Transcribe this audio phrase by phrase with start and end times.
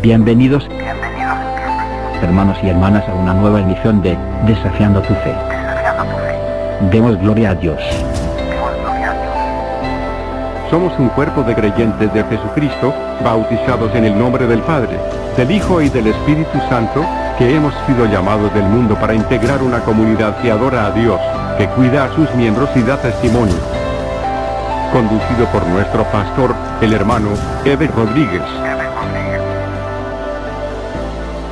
[0.00, 0.66] Bienvenidos,
[2.22, 4.16] hermanos y hermanas, a una nueva emisión de
[4.46, 5.34] Desafiando tu Fe.
[6.90, 7.78] Demos gloria a Dios.
[10.70, 12.92] Somos un cuerpo de creyentes de Jesucristo,
[13.24, 15.00] bautizados en el nombre del Padre,
[15.34, 17.06] del Hijo y del Espíritu Santo,
[17.38, 21.18] que hemos sido llamados del mundo para integrar una comunidad que adora a Dios,
[21.56, 23.56] que cuida a sus miembros y da testimonio.
[24.92, 27.30] Conducido por nuestro pastor, el hermano
[27.64, 28.42] Eber Rodríguez.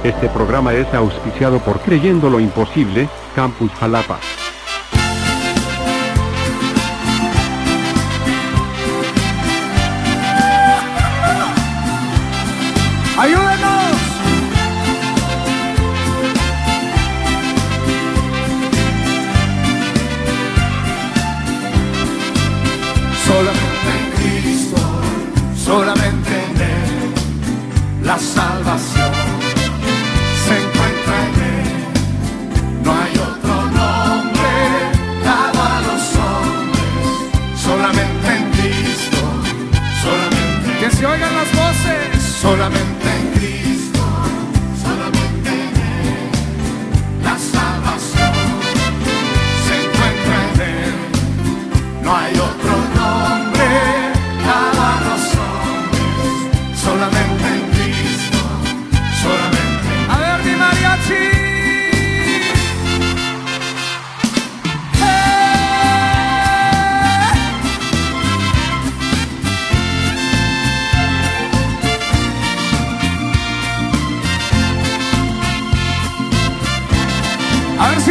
[0.04, 4.18] Este programa es auspiciado por Creyendo lo Imposible, Campus Jalapa.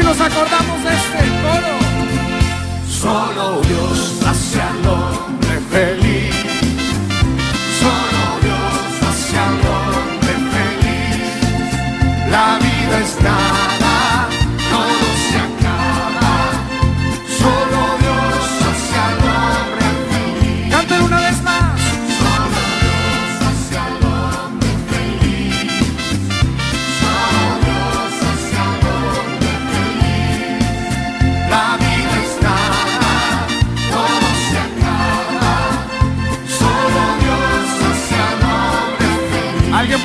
[0.05, 1.75] Nos acordamos de este coro.
[2.87, 4.61] Solo Dios hace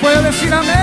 [0.01, 0.77] puede decir amén?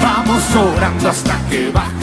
[0.00, 1.97] Vamos orando hasta que baje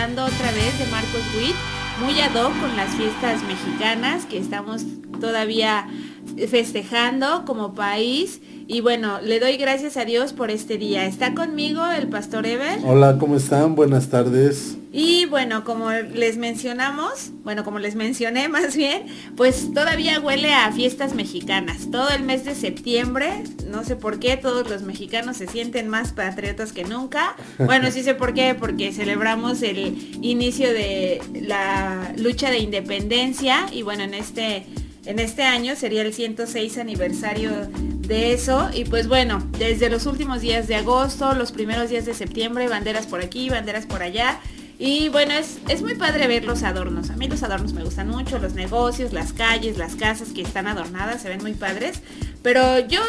[0.00, 1.54] otra vez de Marcos Witt,
[2.00, 4.82] muy ad con las fiestas mexicanas que estamos
[5.20, 5.88] todavía
[6.48, 8.40] festejando como país.
[8.66, 11.04] Y bueno, le doy gracias a Dios por este día.
[11.04, 12.80] Está conmigo el pastor Ever.
[12.82, 13.74] Hola, ¿cómo están?
[13.74, 14.79] Buenas tardes.
[15.30, 19.06] Bueno, como les mencionamos, bueno, como les mencioné más bien,
[19.36, 21.90] pues todavía huele a fiestas mexicanas.
[21.90, 26.12] Todo el mes de septiembre, no sé por qué, todos los mexicanos se sienten más
[26.12, 27.36] patriotas que nunca.
[27.58, 29.78] Bueno, sí sé por qué, porque celebramos el
[30.20, 34.66] inicio de la lucha de independencia y bueno, en este
[35.06, 37.50] en este año sería el 106 aniversario
[38.00, 38.68] de eso.
[38.74, 43.06] Y pues bueno, desde los últimos días de agosto, los primeros días de septiembre, banderas
[43.06, 44.40] por aquí, banderas por allá.
[44.82, 47.10] Y bueno, es, es muy padre ver los adornos.
[47.10, 50.66] A mí los adornos me gustan mucho, los negocios, las calles, las casas que están
[50.66, 52.00] adornadas, se ven muy padres.
[52.42, 53.02] Pero yo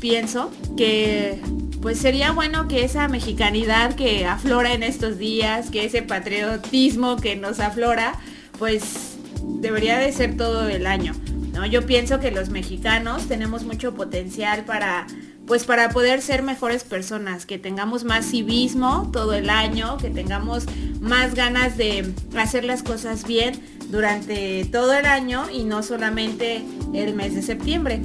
[0.00, 1.38] pienso que
[1.82, 7.36] pues sería bueno que esa mexicanidad que aflora en estos días, que ese patriotismo que
[7.36, 8.18] nos aflora,
[8.58, 9.18] pues
[9.60, 11.12] debería de ser todo el año.
[11.52, 11.66] ¿no?
[11.66, 15.06] Yo pienso que los mexicanos tenemos mucho potencial para
[15.46, 20.64] pues para poder ser mejores personas, que tengamos más civismo todo el año, que tengamos
[21.00, 23.60] más ganas de hacer las cosas bien
[23.90, 26.62] durante todo el año y no solamente
[26.94, 28.00] el mes de septiembre.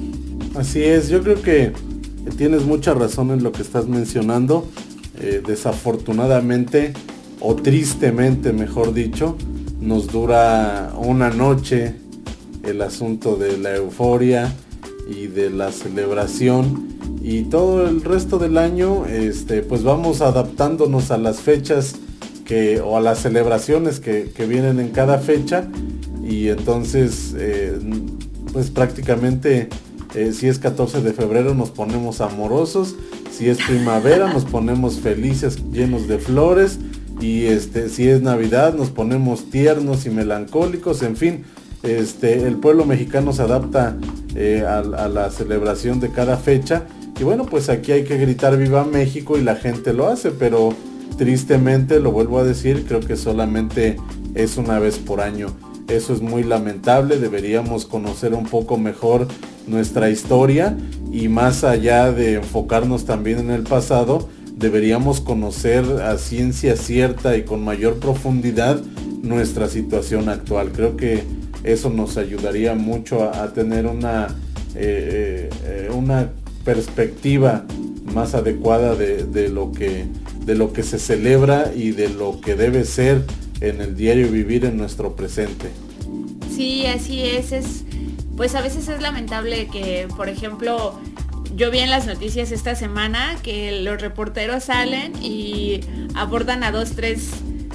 [0.54, 1.72] Así es, yo creo que
[2.36, 4.68] tienes mucha razón en lo que estás mencionando.
[5.18, 6.94] Eh, desafortunadamente,
[7.40, 9.36] o tristemente, mejor dicho,
[9.80, 11.94] nos dura una noche
[12.62, 14.52] el asunto de la euforia
[15.10, 16.88] y de la celebración.
[17.20, 21.96] Y todo el resto del año este pues vamos adaptándonos a las fechas
[22.44, 25.68] que o a las celebraciones que, vienen en cada fecha.
[26.26, 27.78] Y entonces eh,
[28.52, 29.68] pues prácticamente
[30.14, 32.94] eh, si es 14 de febrero nos ponemos amorosos.
[33.30, 36.78] Si es primavera nos ponemos felices llenos de flores.
[37.20, 41.44] Y este, si es Navidad nos ponemos tiernos y melancólicos, en fin,
[41.82, 43.98] este, el pueblo mexicano se adapta
[44.34, 46.86] eh, a, la celebración de cada fecha
[47.20, 50.74] y bueno, pues aquí hay que gritar viva México y la gente lo hace, pero
[51.18, 53.98] tristemente, lo vuelvo a decir, creo que solamente
[54.34, 55.48] es una vez por año.
[55.88, 59.26] Eso es muy lamentable, deberíamos conocer un poco mejor
[59.66, 60.76] nuestra historia
[61.12, 67.44] y más allá de enfocarnos también en el pasado, deberíamos conocer a ciencia cierta y
[67.44, 68.80] con mayor profundidad
[69.22, 70.72] nuestra situación actual.
[70.72, 71.24] Creo que
[71.64, 74.28] eso nos ayudaría mucho a, tener una,
[74.74, 76.30] eh, eh, una
[76.64, 77.64] perspectiva
[78.04, 80.06] más adecuada de, lo que,
[80.44, 83.24] de lo que se celebra y de lo que debe ser
[83.60, 85.68] en el diario vivir en nuestro presente.
[86.54, 87.84] Sí, así es
[88.40, 90.98] pues a veces es lamentable que, por ejemplo,
[91.56, 95.82] yo vi en las noticias esta semana que los reporteros salen y
[96.14, 97.32] abordan a dos, tres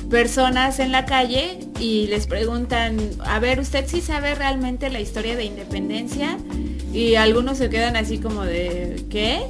[0.09, 5.35] personas en la calle y les preguntan, a ver, ¿usted sí sabe realmente la historia
[5.35, 6.37] de independencia?
[6.93, 9.41] Y algunos se quedan así como de, ¿qué?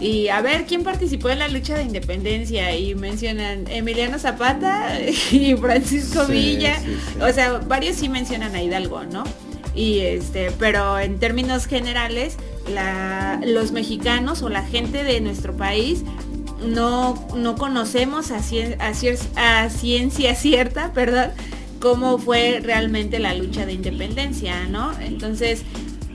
[0.00, 2.74] Y a ver, ¿quién participó en la lucha de independencia?
[2.74, 4.98] Y mencionan Emiliano Zapata
[5.30, 6.76] y Francisco Villa.
[7.20, 9.24] O sea, varios sí mencionan a Hidalgo, ¿no?
[9.74, 12.36] Y este, pero en términos generales,
[13.44, 16.02] los mexicanos o la gente de nuestro país
[16.64, 18.40] no, no conocemos a,
[19.70, 21.30] ciencia cierta, perdón,
[21.80, 24.92] cómo fue realmente la lucha de independencia, ¿no?
[25.00, 25.62] Entonces,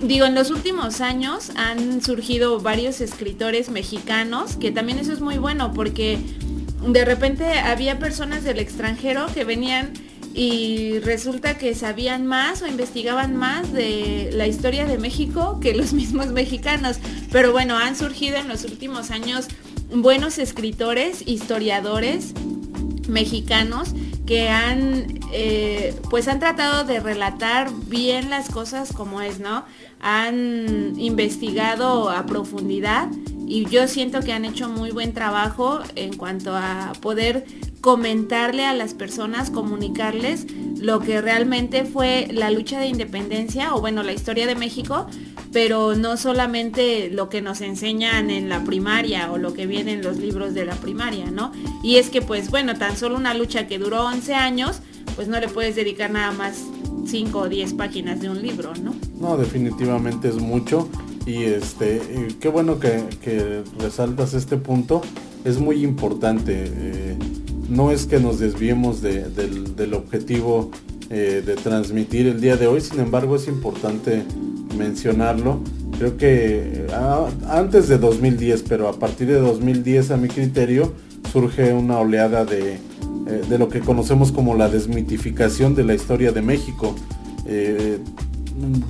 [0.02, 5.38] digo, en los últimos años han surgido varios escritores mexicanos, que también eso es muy
[5.38, 6.20] bueno porque
[6.88, 9.94] de repente había personas del extranjero que venían
[10.36, 15.94] y resulta que sabían más o investigaban más de la historia de México que los
[15.94, 16.98] mismos mexicanos.
[17.32, 19.48] Pero bueno, han surgido en los últimos años
[19.94, 22.34] buenos escritores, historiadores
[23.08, 23.94] mexicanos
[24.26, 29.66] que han eh, pues han tratado de relatar bien las cosas como es, ¿no?
[30.00, 33.10] Han investigado a profundidad
[33.48, 37.46] y yo siento que han hecho muy buen trabajo en cuanto a poder
[37.82, 40.48] comentarle a las personas, comunicarles
[40.80, 45.08] lo que realmente fue la lucha de independencia o bueno, la historia de México,
[45.56, 50.02] pero no solamente lo que nos enseñan en la primaria o lo que viene en
[50.02, 51.54] los libros de la primaria, ¿no?
[51.82, 54.82] Y es que pues bueno, tan solo una lucha que duró 11 años,
[55.16, 56.62] pues no le puedes dedicar nada más
[57.06, 58.96] 5 o 10 páginas de un libro, ¿no?
[59.18, 60.90] No, definitivamente es mucho
[61.26, 62.02] y este,
[62.42, 65.04] qué bueno que, resaltas este punto,
[65.46, 66.66] es muy importante.
[66.68, 67.18] Eh,
[67.70, 70.70] no es que nos desviemos del, objetivo
[71.10, 74.26] eh, de transmitir el día de hoy, sin embargo es importante
[74.76, 75.62] mencionarlo
[75.98, 80.94] creo que ah, antes de 2010, pero a partir de 2010 a mi criterio
[81.32, 82.80] surge una oleada de, eh,
[83.50, 86.96] de lo que conocemos como la desmitificación de la historia de México.
[87.48, 88.00] Eh,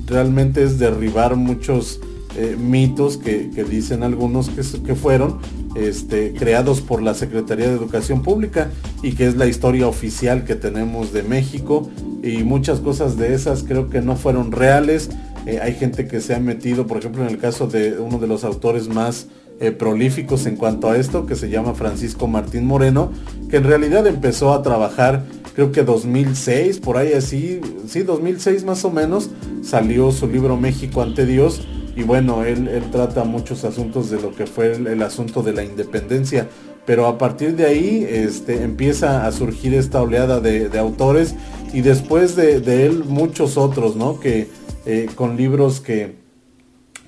[0.08, 2.00] realmente es derribar muchos
[2.38, 5.40] eh, mitos que, dicen algunos que, que fueron
[5.76, 8.70] este, creados por la Secretaría de Educación Pública
[9.02, 11.90] y que es la historia oficial que tenemos de México
[12.24, 15.10] y muchas cosas de esas creo que no fueron reales.
[15.46, 18.28] Eh, hay gente que se ha metido, por ejemplo, en el caso de uno de
[18.28, 19.28] los autores más
[19.60, 23.12] eh, prolíficos en cuanto a esto, que se llama Francisco Martín Moreno,
[23.50, 25.24] que en realidad empezó a trabajar
[25.56, 29.30] creo que 2006, por ahí así, sí, 2006 más o menos,
[29.64, 31.62] salió su libro México ante Dios
[31.96, 36.50] y bueno, él, trata muchos asuntos de lo que fue el, asunto de la independencia.
[36.86, 41.36] Pero a partir de ahí este, empieza a surgir esta oleada de, autores
[41.74, 44.20] y después de, él muchos otros, ¿no?
[44.20, 44.50] Que
[44.86, 46.16] eh, con libros que,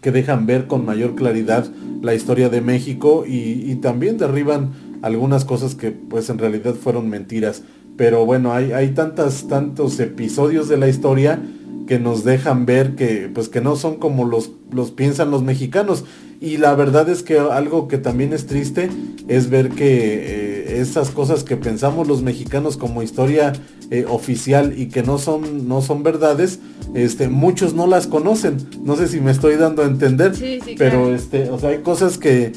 [0.01, 1.69] que dejan ver con mayor claridad
[2.01, 7.63] la historia de México y, también derriban algunas cosas que pues en realidad fueron mentiras.
[7.95, 11.41] Pero bueno, hay, hay tantas, tantos episodios de la historia
[11.87, 16.03] que nos dejan ver que pues que no son como los, los piensan los mexicanos.
[16.39, 18.89] Y la verdad es que algo que también es triste
[19.27, 23.53] es ver que eh, esas cosas que pensamos los mexicanos como historia
[23.89, 26.59] eh, oficial y que no son, no son verdades,
[26.93, 28.57] este, muchos no las conocen.
[28.83, 30.33] No sé si me estoy dando a entender,
[30.77, 32.53] pero este, o sea, hay cosas que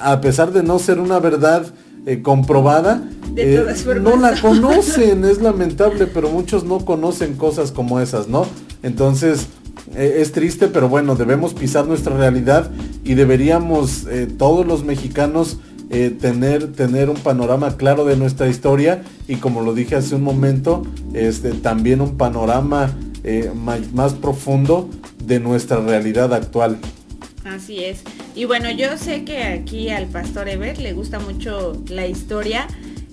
[0.00, 1.72] a pesar de no ser una verdad
[2.06, 3.02] eh, comprobada,
[4.00, 8.46] no la conocen, es lamentable, pero muchos no conocen cosas como esas, ¿no?
[8.82, 9.48] Entonces,
[9.94, 12.70] eh, es triste, pero bueno, debemos pisar nuestra realidad
[13.04, 15.58] y deberíamos eh, todos los mexicanos
[15.90, 20.22] eh, tener, tener un panorama claro de nuestra historia y como lo dije hace un
[20.22, 22.94] momento, este, también un panorama
[23.92, 24.88] más, profundo
[25.24, 26.78] de nuestra realidad actual.
[27.44, 28.02] Así es.
[28.34, 32.68] Y bueno, yo sé que aquí al pastor Ever le gusta mucho la historia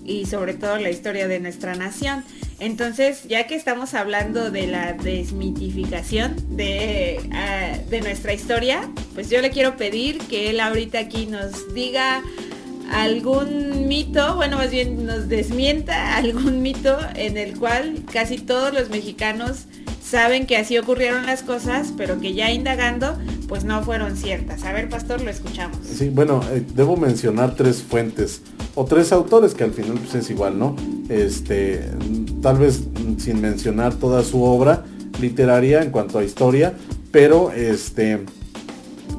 [0.05, 2.23] y sobre todo la historia de nuestra nación.
[2.59, 9.41] Entonces, ya que estamos hablando de la desmitificación de, ah, de nuestra historia, pues yo
[9.41, 12.21] le quiero pedir que él ahorita aquí nos diga
[12.91, 18.89] algún mito, bueno, más bien nos desmienta algún mito en el cual casi todos los
[18.89, 19.65] mexicanos
[20.03, 24.63] saben que así ocurrieron las cosas, pero que ya indagando, pues no fueron ciertas.
[24.63, 25.77] A ver, pastor, lo escuchamos.
[25.83, 28.41] Sí, bueno, eh, debo mencionar tres fuentes
[28.75, 30.75] o tres autores que al final pues, es igual, ¿no?
[31.09, 31.81] Este,
[32.41, 32.83] tal vez
[33.17, 34.83] sin mencionar toda su obra
[35.19, 36.73] literaria en cuanto a historia,
[37.11, 38.19] pero este,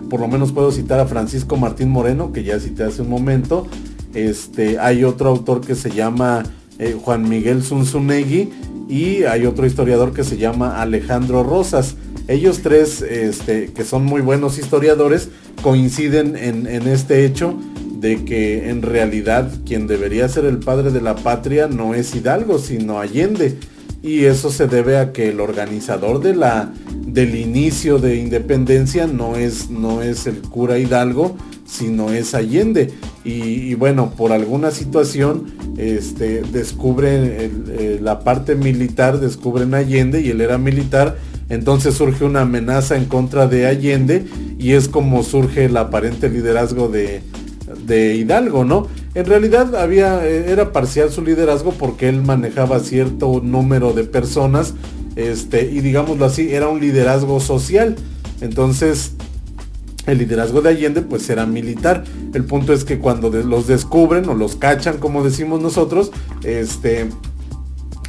[0.08, 3.66] por lo menos puedo citar a Francisco Martín Moreno, que ya cité hace un momento.
[4.14, 6.44] Este, hay otro autor que se llama
[6.78, 8.50] eh, Juan Miguel Zunzunegui
[8.88, 11.96] y hay otro historiador que se llama Alejandro Rosas.
[12.28, 15.28] Ellos tres, este, que son muy buenos historiadores,
[15.62, 17.58] coinciden en, este hecho
[17.98, 22.58] de que en realidad quien debería ser el padre de la patria no es Hidalgo,
[22.58, 23.58] sino Allende.
[24.04, 29.70] Y eso se debe a que el organizador del inicio de independencia no es,
[30.26, 32.92] el cura Hidalgo, sino es Allende.
[33.24, 35.46] Y, bueno, por alguna situación
[35.78, 41.16] este, descubren eh, la parte militar, descubren Allende y él era militar.
[41.48, 44.26] Entonces surge una amenaza en contra de Allende
[44.58, 47.22] y es como surge el aparente liderazgo de,
[47.86, 48.86] de Hidalgo, ¿no?
[49.14, 54.74] En realidad había, eh, era parcial su liderazgo porque él manejaba cierto número de personas,
[55.14, 57.94] este, y digámoslo así, era un liderazgo social.
[58.40, 59.12] Entonces,
[60.06, 62.04] el liderazgo de Allende pues era militar.
[62.34, 66.10] El punto es que cuando los descubren o los cachan, como decimos nosotros,
[66.42, 67.06] este,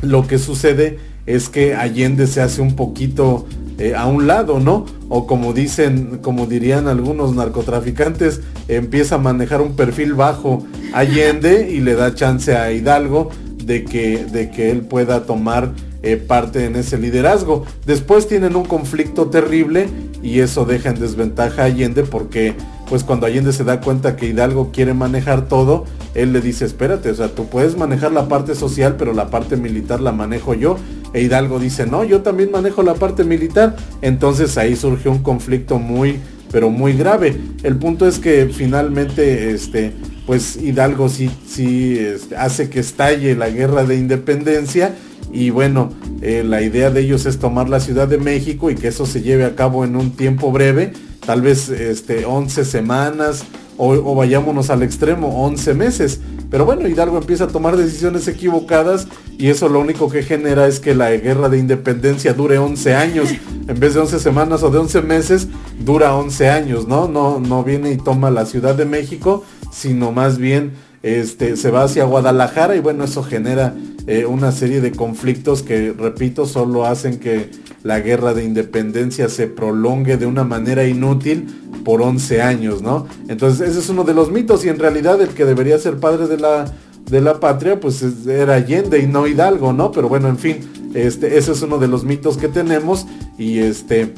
[0.01, 3.45] lo que sucede es que Allende se hace un poquito
[3.77, 4.85] eh, a un lado, ¿no?
[5.09, 11.81] O como dicen, como dirían algunos narcotraficantes, empieza a manejar un perfil bajo Allende y
[11.81, 13.29] le da chance a Hidalgo
[13.63, 15.71] de que, de que él pueda tomar
[16.03, 17.65] eh, parte en ese liderazgo.
[17.85, 19.87] Después tienen un conflicto terrible
[20.21, 22.55] y eso deja en desventaja a Allende porque
[22.87, 27.09] pues cuando Allende se da cuenta que Hidalgo quiere manejar todo, él le dice, espérate,
[27.09, 30.77] o sea, tú puedes manejar la parte social, pero la parte militar la manejo yo.
[31.13, 33.75] E Hidalgo dice, no, yo también manejo la parte militar.
[34.01, 36.19] Entonces ahí surge un conflicto muy,
[36.55, 37.35] pero muy grave.
[37.63, 39.91] El punto es que finalmente, este,
[40.25, 44.95] pues Hidalgo sí, sí este, hace que estalle la guerra de independencia
[45.33, 48.87] y bueno, eh, la idea de ellos es tomar la Ciudad de México y que
[48.87, 50.93] eso se lleve a cabo en un tiempo breve,
[51.25, 53.43] tal vez este, 11 semanas
[53.75, 56.21] o, o vayámonos al extremo, 11 meses
[56.55, 60.79] Pero bueno, Hidalgo empieza a tomar decisiones equivocadas y eso lo único que genera es
[60.79, 63.29] que la guerra de independencia dure 11 años.
[63.67, 67.09] En vez de 11 semanas o de 11 meses, dura 11 años, ¿no?
[67.09, 70.71] No, no viene y toma la Ciudad de México, sino más bien
[71.03, 73.75] este, se va hacia Guadalajara y bueno, eso genera
[74.07, 77.49] eh, una serie de conflictos que, repito, solo hacen que
[77.85, 81.45] la guerra de independencia se prolongue de una manera inútil
[81.85, 83.05] por 11 años, ¿no?
[83.27, 86.27] Entonces ese es uno de los mitos y en realidad el que debería ser padre
[86.27, 86.65] de la,
[87.05, 89.91] de la patria pues era Allende y no Hidalgo, ¿no?
[89.91, 93.05] Pero bueno, en fin, este, ese es uno de los mitos que tenemos
[93.37, 94.11] y este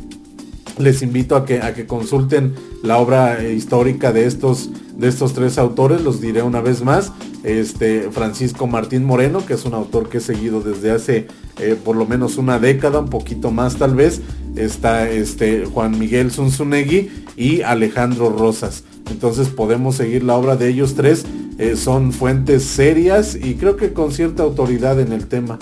[0.79, 2.53] les invito a que, a que consulten
[2.83, 7.11] la obra histórica de estos, de estos tres autores, los diré una vez más.
[7.43, 11.27] Este, Francisco Martín Moreno, que es un autor que he seguido desde hace
[11.59, 14.21] eh, por lo menos una década, un poquito más tal vez.
[14.55, 18.83] Está este, Juan Miguel Zunzunegui y Alejandro Rosas.
[19.09, 21.25] Entonces podemos seguir la obra de ellos tres.
[21.57, 25.57] Eh, son fuentes serias y creo que con cierta autoridad en el tema.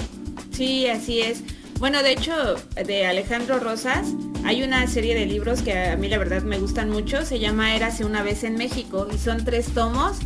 [0.51, 1.43] Sí, así es.
[1.79, 2.55] Bueno, de hecho,
[2.86, 4.08] de Alejandro Rosas
[4.46, 7.25] hay una serie de libros que a mí la verdad me gustan mucho.
[7.25, 10.20] Se llama Érase una vez en México y son tres tomos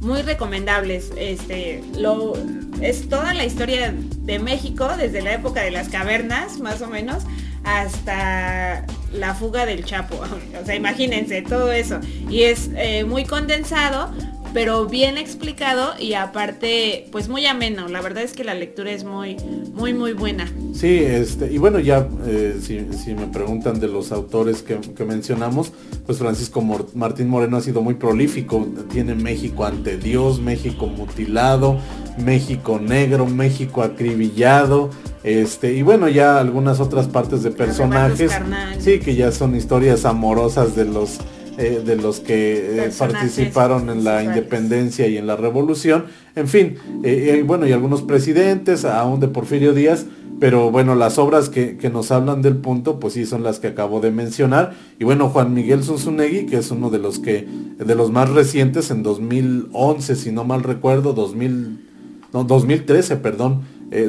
[0.00, 1.10] muy recomendables.
[1.16, 2.34] Este, lo,
[2.80, 7.24] es toda la historia de México desde la época de las cavernas, más o menos,
[7.64, 10.20] hasta la fuga del Chapo.
[10.62, 11.98] O sea, imagínense todo eso.
[12.30, 14.12] Y es eh, muy condensado,
[14.52, 17.88] pero bien explicado y aparte pues muy ameno.
[17.88, 19.36] La verdad es que la lectura es muy,
[19.72, 20.50] muy, muy buena.
[20.74, 25.72] Sí, este, y bueno, ya eh, si, me preguntan de los autores que, mencionamos,
[26.06, 26.62] pues Francisco
[26.94, 28.66] Martín Moreno ha sido muy prolífico.
[28.90, 31.78] Tiene México ante Dios, México mutilado,
[32.18, 34.90] México negro, México acribillado.
[35.24, 38.32] Este, y bueno, ya algunas otras partes de personajes.
[38.78, 41.18] Sí, que ya son historias amorosas de los
[41.58, 46.06] eh, de los que eh, participaron en la independencia y en la revolución.
[46.34, 50.06] En fin, eh, bueno, y algunos presidentes, aún de Porfirio Díaz,
[50.40, 54.00] pero bueno, las obras que, nos hablan del punto, pues sí son las que acabo
[54.00, 54.72] de mencionar.
[54.98, 57.46] Y bueno, Juan Miguel Zunzunegui, que es uno de los que,
[57.78, 61.86] de los más recientes, en 2011, si no mal recuerdo, 2000,
[62.32, 63.60] no, 2013, perdón,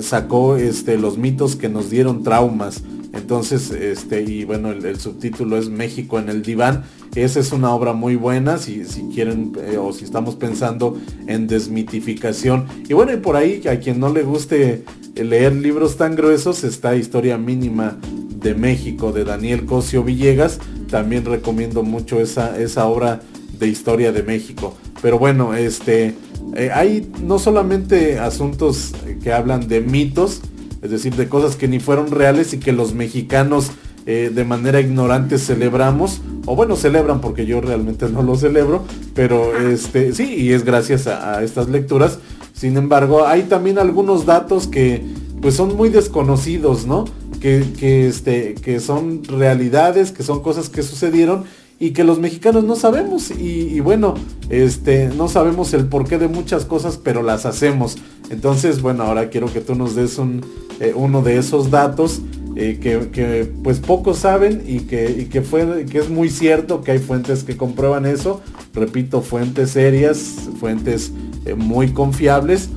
[0.02, 2.84] sacó este, los mitos que nos dieron traumas.
[3.14, 6.84] Entonces, este, y bueno, el, subtítulo es México en el diván.
[7.16, 11.48] Esa es una obra muy buena, si, si quieren, eh, o si estamos pensando en
[11.48, 12.66] desmitificación.
[12.90, 14.84] Y bueno, y por ahí, a quien no le guste
[15.16, 18.00] leer libros tan gruesos, está Historia Mínima
[18.44, 20.60] de México, de Daniel Cosio Villegas.
[20.90, 23.22] También recomiendo mucho esa, esa obra
[23.60, 24.76] de Historia de México.
[25.04, 26.16] Pero bueno, este,
[26.56, 30.42] eh, hay no solamente asuntos que hablan de mitos,
[30.84, 33.72] es decir, de cosas que ni fueron reales y que los mexicanos
[34.06, 38.84] eh, de manera ignorante celebramos, o bueno, celebran porque yo realmente no lo celebro,
[39.16, 42.20] pero este, sí, y es gracias a, estas lecturas.
[42.54, 45.04] Sin embargo, hay también algunos datos que
[45.42, 47.06] pues son muy desconocidos, ¿no?
[47.40, 51.46] Que, que, este, que son realidades, que son cosas que sucedieron
[51.80, 54.16] y que los mexicanos no sabemos y, bueno,
[54.50, 57.98] este, no sabemos el porqué de muchas cosas, pero las hacemos.
[58.30, 60.46] Entonces, bueno, ahora quiero que tú nos des un,
[60.80, 62.22] eh, uno de esos datos
[62.56, 67.00] eh, que, pues pocos saben y que, que, fue, que es muy cierto que hay
[67.00, 68.42] fuentes que comprueban eso.
[68.74, 71.12] Repito, fuentes serias, fuentes
[71.46, 72.70] eh, muy confiables,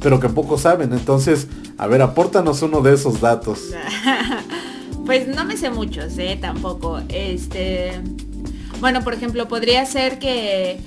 [0.00, 0.92] pero que pocos saben.
[0.92, 3.60] Entonces, a ver, apórtanos uno de esos datos.
[5.06, 6.36] Pues no me sé muchos, ¿eh?
[6.40, 7.00] Tampoco.
[7.08, 7.92] Este.
[8.80, 10.80] Bueno, por ejemplo, podría ser que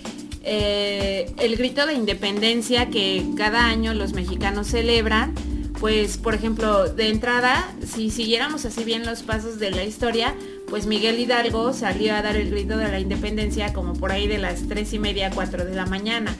[0.43, 5.33] eh, el grito de independencia que cada año los mexicanos celebran,
[5.79, 10.35] pues por ejemplo, de entrada, si siguiéramos así bien los pasos de la historia,
[10.69, 14.37] pues Miguel Hidalgo salió a dar el grito de la independencia como por ahí de
[14.37, 16.35] las tres y media, cuatro de la mañana.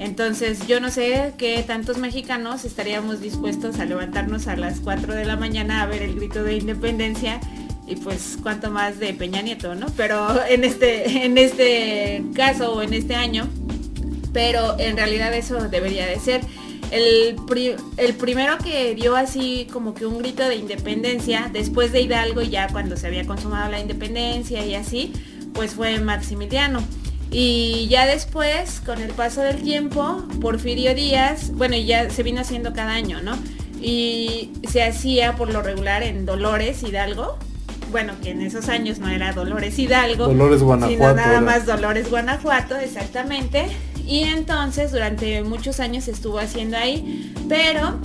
[0.00, 5.26] Entonces yo no sé qué tantos mexicanos estaríamos dispuestos a levantarnos a las 4 de
[5.26, 7.38] la mañana a ver el grito de independencia
[7.86, 9.86] y pues cuánto más de Peña Nieto, ¿no?
[9.98, 13.46] Pero en este, en este caso o en este año,
[14.32, 16.40] pero en realidad eso debería de ser.
[16.90, 17.36] El,
[17.98, 22.68] el, primero que dio así como que un grito de independencia después de Hidalgo, ya
[22.68, 25.12] cuando se había consumado la independencia y así,
[25.52, 26.82] pues fue Maximiliano.
[27.30, 32.72] Y ya después, con el paso del tiempo, Porfirio Díaz, bueno, ya se vino haciendo
[32.72, 33.38] cada año, ¿no?
[33.80, 37.38] Y se hacía por lo regular en Dolores Hidalgo.
[37.90, 40.26] Bueno, que en esos años no era Dolores Hidalgo.
[40.26, 40.92] Dolores Guanajuato.
[40.92, 43.66] Sino nada más Dolores Guanajuato, exactamente.
[44.06, 47.32] Y entonces durante muchos años estuvo haciendo ahí.
[47.48, 48.00] Pero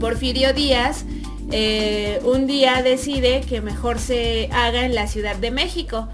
[0.00, 1.04] Porfirio Díaz
[1.52, 6.08] eh, un día decide que mejor se haga en la Ciudad de México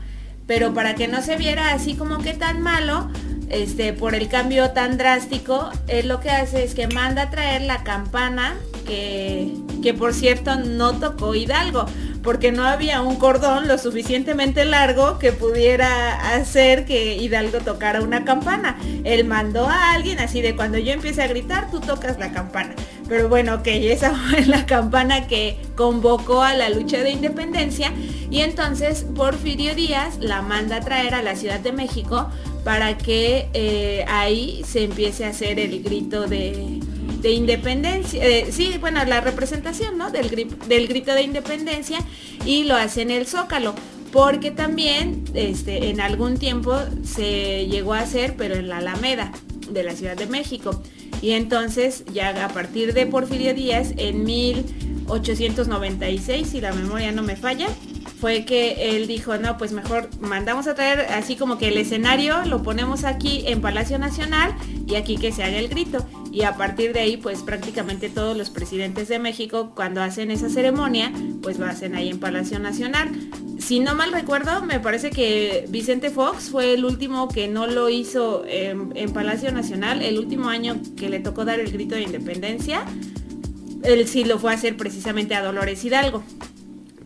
[0.49, 3.09] pero para que no se viera así como que tan malo,
[3.51, 7.63] este, por el cambio tan drástico, él lo que hace es que manda a traer
[7.63, 8.57] la campana
[8.87, 11.85] que, que por cierto no tocó Hidalgo,
[12.29, 18.27] porque no había un cordón lo suficientemente largo que pudiera hacer que Hidalgo tocara una
[18.27, 18.79] campana.
[19.05, 22.75] Él mandó a alguien así de cuando yo empiece a gritar, tú tocas la campana.
[23.09, 27.95] Pero bueno, ok, esa fue la campana que convocó a la lucha de independencia
[28.31, 32.29] y entonces Porfirio Díaz la manda a traer a la Ciudad de México
[32.63, 36.81] para que eh, ahí se empiece a hacer el grito de,
[37.25, 40.11] independencia, eh, sí, bueno, la representación, ¿no?
[40.11, 41.99] Del, del grito de independencia
[42.45, 43.75] y lo hace en el Zócalo
[44.13, 49.31] porque también este, en algún tiempo se llegó a hacer, pero en la Alameda
[49.71, 50.83] de la Ciudad de México.
[51.21, 57.37] Y entonces ya a partir de Porfirio Díaz, en 1896, si la memoria no me
[57.37, 57.69] falla,
[58.21, 62.45] fue que él dijo, no, pues mejor mandamos a traer así como que el escenario
[62.47, 64.55] lo ponemos aquí en Palacio Nacional
[64.87, 66.05] y aquí que se haga el grito.
[66.31, 70.49] Y a partir de ahí, pues prácticamente todos los presidentes de México, cuando hacen esa
[70.49, 71.13] ceremonia,
[71.43, 73.09] pues lo hacen ahí en Palacio Nacional.
[73.59, 77.89] Si no mal recuerdo, me parece que Vicente Fox fue el último que no lo
[77.89, 82.85] hizo en, Palacio Nacional, el último año que le tocó dar el grito de independencia.
[83.83, 86.23] Él sí lo fue a hacer precisamente a Dolores Hidalgo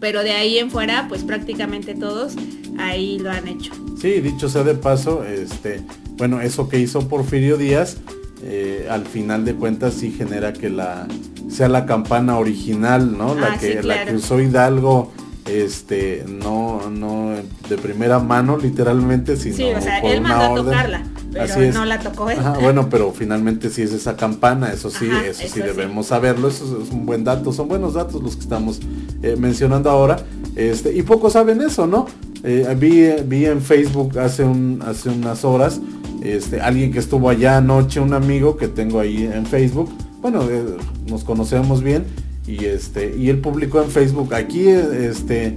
[0.02, 2.34] pero de ahí en fuera, pues prácticamente todos
[2.76, 3.72] ahí lo han hecho.
[4.00, 5.80] Sí, dicho sea de paso, este,
[6.16, 7.98] bueno, eso que hizo Porfirio Díaz,
[8.44, 11.06] eh, al final de cuentas sí genera que la
[11.48, 13.34] sea la campana original, ¿no?
[13.34, 15.12] la, ah, que, la que usó Hidalgo
[15.46, 17.34] este no no
[17.68, 21.02] de primera mano literalmente sino sí, o sea, él mandó a tocarla
[21.32, 22.38] pero no la tocó él.
[22.60, 25.60] bueno pero finalmente sí es esa campana eso sí eso, sí.
[25.60, 28.80] debemos saberlo eso es un buen dato son buenos datos los que estamos
[29.22, 30.20] eh, mencionando ahora
[30.54, 32.06] este y pocos saben eso no
[32.44, 35.80] eh, vi, vi en Facebook hace un hace unas horas
[36.24, 39.90] este alguien que estuvo allá anoche un amigo que tengo ahí en Facebook.
[40.20, 42.04] Bueno eh, nos conocemos bien.
[42.46, 45.56] Y este y él publicó en Facebook aquí este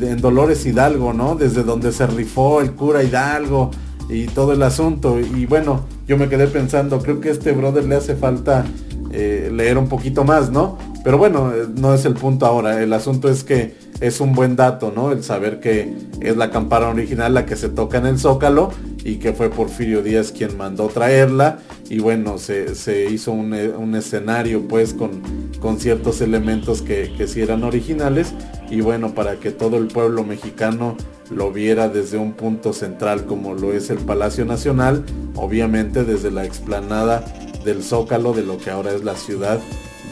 [0.00, 3.70] en Dolores Hidalgo no desde donde se rifó el cura Hidalgo
[4.08, 5.18] y todo el asunto.
[5.20, 8.64] Y bueno yo me quedé pensando creo que a este brother le hace falta
[9.12, 12.82] eh, leer un poquito más no pero bueno eh, no es el punto ahora.
[12.82, 16.88] El asunto es que es un buen dato no el saber que es la campana
[16.88, 18.70] original la que se toca en el zócalo
[19.04, 21.58] y que fue Porfirio Díaz quien mandó traerla.
[21.90, 25.22] Y bueno, se, hizo un, escenario pues con,
[25.60, 28.32] con ciertos elementos que, que sí eran originales.
[28.70, 30.96] Y bueno, para que todo el pueblo mexicano
[31.30, 35.04] lo viera desde un punto central como lo es el Palacio Nacional,
[35.36, 37.24] obviamente desde la explanada
[37.64, 39.60] del Zócalo de lo que ahora es la Ciudad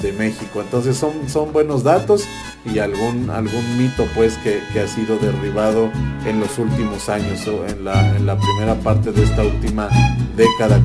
[0.02, 0.60] de México.
[0.60, 2.24] Entonces son, son buenos datos
[2.64, 5.90] y algún, algún mito pues que, ha sido derribado
[6.26, 9.88] en los últimos años o en la, en la primera parte de esta última
[10.36, 10.80] década.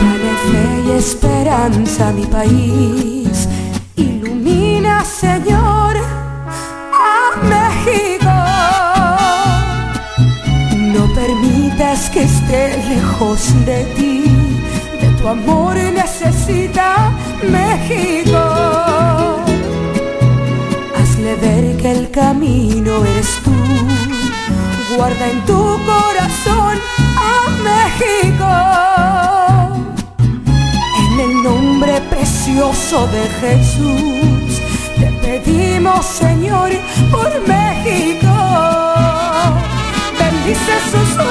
[0.00, 3.48] Dale fe y esperanza a mi país,
[3.96, 5.96] ilumina Señor
[6.92, 8.30] a México.
[10.76, 14.39] No permitas que esté lejos de ti
[15.20, 18.38] tu amor necesita México.
[20.96, 23.52] Hazle ver que el camino eres tú.
[24.96, 26.78] Guarda en tu corazón
[27.16, 28.50] a México.
[31.02, 34.60] En el nombre precioso de Jesús,
[34.98, 36.70] te pedimos, Señor,
[37.10, 38.34] por México.
[40.18, 41.29] Bendice su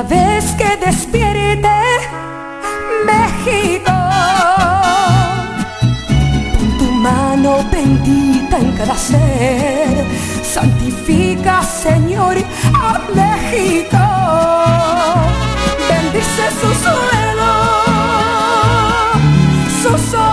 [0.00, 1.68] cada vez que despierte
[3.04, 3.92] México.
[6.58, 10.06] Con tu mano bendita en cada ser,
[10.42, 12.36] santifica Señor
[12.74, 13.98] a México.
[15.90, 17.52] Bendice su suelo,
[19.82, 20.29] su sol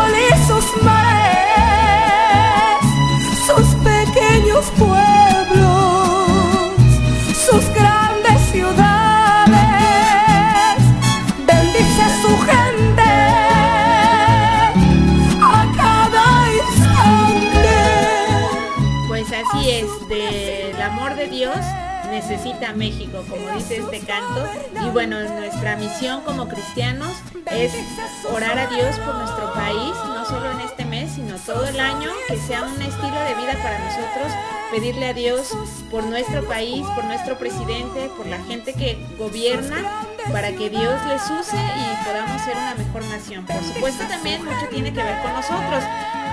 [22.37, 24.45] necesita México, como dice este canto.
[24.85, 27.11] Y bueno, nuestra misión como cristianos
[27.51, 27.73] es
[28.31, 30.76] orar a Dios por nuestro país, no solo en este
[31.47, 34.33] todo el año, que sea un estilo de vida para nosotros,
[34.69, 35.53] pedirle a Dios
[35.89, 41.21] por nuestro país, por nuestro presidente, por la gente que gobierna, para que Dios les
[41.31, 43.45] use y podamos ser una mejor nación.
[43.45, 45.83] Por supuesto también mucho tiene que ver con nosotros,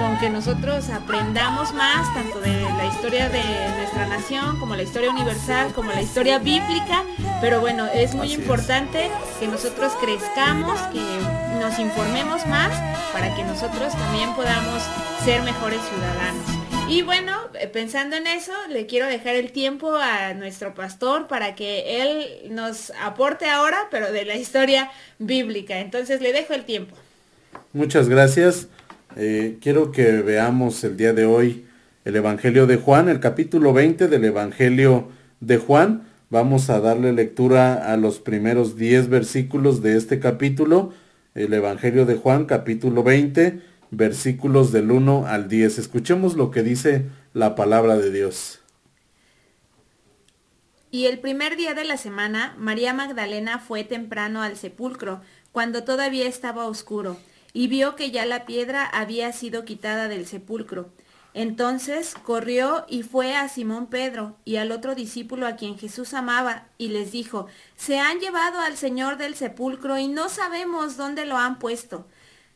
[0.01, 3.43] con que nosotros aprendamos más tanto de la historia de
[3.79, 7.05] nuestra nación como la historia universal, como la historia bíblica,
[7.41, 11.21] pero bueno, es muy importante que nosotros crezcamos, que
[11.61, 12.73] nos informemos más
[13.13, 14.83] para que nosotros también podamos
[15.25, 16.45] ser mejores ciudadanos.
[16.87, 21.55] Y bueno, eh, pensando en eso, le quiero dejar el tiempo a nuestro pastor para
[21.55, 25.79] que él nos aporte ahora, pero de la historia bíblica.
[25.79, 26.95] Entonces le dejo el tiempo.
[27.73, 28.69] Muchas gracias.
[29.17, 31.65] Eh, quiero que veamos el día de hoy
[32.05, 35.09] el Evangelio de Juan, el capítulo 20 del Evangelio
[35.41, 36.03] de Juan.
[36.29, 40.93] Vamos a darle lectura a los primeros 10 versículos de este capítulo,
[41.35, 45.79] el Evangelio de Juan, capítulo 20 versículos del 1 al 10.
[45.79, 48.61] Escuchemos lo que dice la palabra de Dios.
[50.91, 56.29] Y el primer día de la semana, María Magdalena fue temprano al sepulcro, cuando todavía
[56.29, 57.17] estaba oscuro,
[57.53, 60.91] y vio que ya la piedra había sido quitada del sepulcro.
[61.35, 66.69] Entonces corrió y fue a Simón Pedro y al otro discípulo a quien Jesús amaba,
[66.79, 71.37] y les dijo, Se han llevado al Señor del sepulcro y no sabemos dónde lo
[71.37, 72.07] han puesto.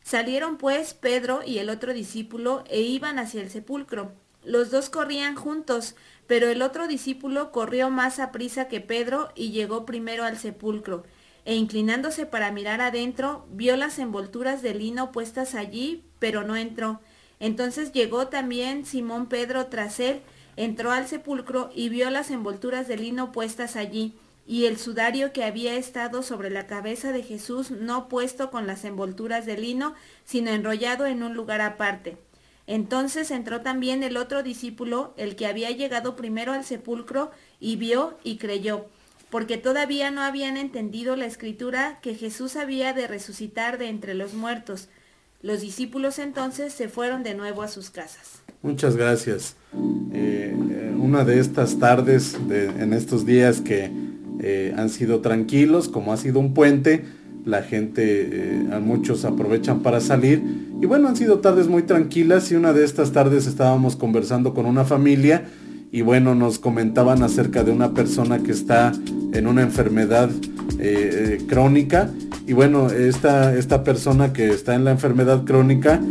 [0.09, 4.11] Salieron pues Pedro y el otro discípulo e iban hacia el sepulcro.
[4.43, 5.95] Los dos corrían juntos,
[6.25, 11.03] pero el otro discípulo corrió más a prisa que Pedro y llegó primero al sepulcro,
[11.45, 17.01] e inclinándose para mirar adentro, vio las envolturas de lino puestas allí, pero no entró.
[17.39, 20.21] Entonces llegó también Simón Pedro tras él,
[20.55, 24.15] entró al sepulcro y vio las envolturas de lino puestas allí
[24.49, 28.83] y el sudario que había estado sobre la cabeza de Jesús no puesto con las
[28.83, 29.93] envolturas de lino,
[30.25, 32.17] sino enrollado en un lugar aparte.
[32.65, 38.17] Entonces entró también el otro discípulo, el que había llegado primero al sepulcro, y vio
[38.23, 38.87] y creyó,
[39.29, 44.33] porque todavía no habían entendido la escritura que Jesús había de resucitar de entre los
[44.33, 44.89] muertos.
[45.43, 48.41] Los discípulos entonces se fueron de nuevo a sus casas.
[48.63, 49.55] Muchas gracias.
[50.11, 54.08] Eh, eh, una de estas tardes, en estos días que
[54.41, 57.03] eh, han sido tranquilos, como ha sido un puente,
[57.45, 60.41] la gente, eh, a muchos aprovechan para salir.
[60.81, 64.65] Y bueno, han sido tardes muy tranquilas y una de estas tardes estábamos conversando con
[64.65, 65.45] una familia
[65.91, 68.93] y bueno, nos comentaban acerca de una persona que está
[69.33, 70.29] en una enfermedad
[70.79, 72.09] eh, crónica.
[72.47, 76.01] Y bueno, esta, esta persona que está en la enfermedad crónica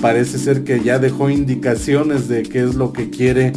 [0.00, 3.52] parece ser que ya dejó indicaciones de qué es lo que quiere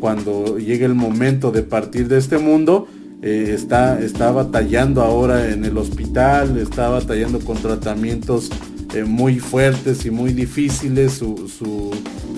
[0.00, 2.88] cuando llegue el momento de partir de este mundo
[3.22, 8.50] eh, está, está batallando ahora en el hospital, está batallando con tratamientos
[8.94, 11.90] eh, muy fuertes y muy difíciles, su,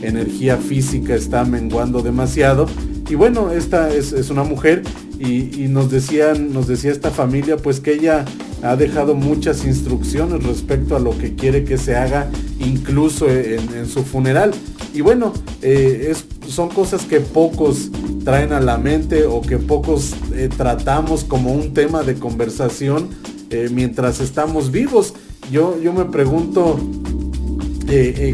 [0.02, 2.66] energía física está menguando demasiado.
[3.08, 4.82] Y bueno, esta es, una mujer
[5.18, 8.24] y, nos, decían, nos decía esta familia pues que ella
[8.62, 14.04] ha dejado muchas instrucciones respecto a lo que quiere que se haga incluso en, su
[14.04, 14.52] funeral.
[14.94, 17.90] Y bueno, eh, es, son cosas que pocos
[18.24, 23.10] traen a la mente o que pocos eh, tratamos como un tema de conversación
[23.50, 25.12] eh, mientras estamos vivos.
[25.52, 26.80] Yo, yo me pregunto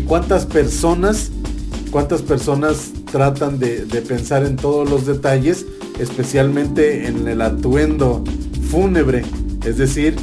[0.07, 1.33] cuántas personas,
[1.91, 5.67] cuántas personas tratan de, pensar en todos los detalles,
[5.99, 8.25] especialmente en el atuendo
[8.71, 9.23] fúnebre.
[9.65, 10.17] Es decir,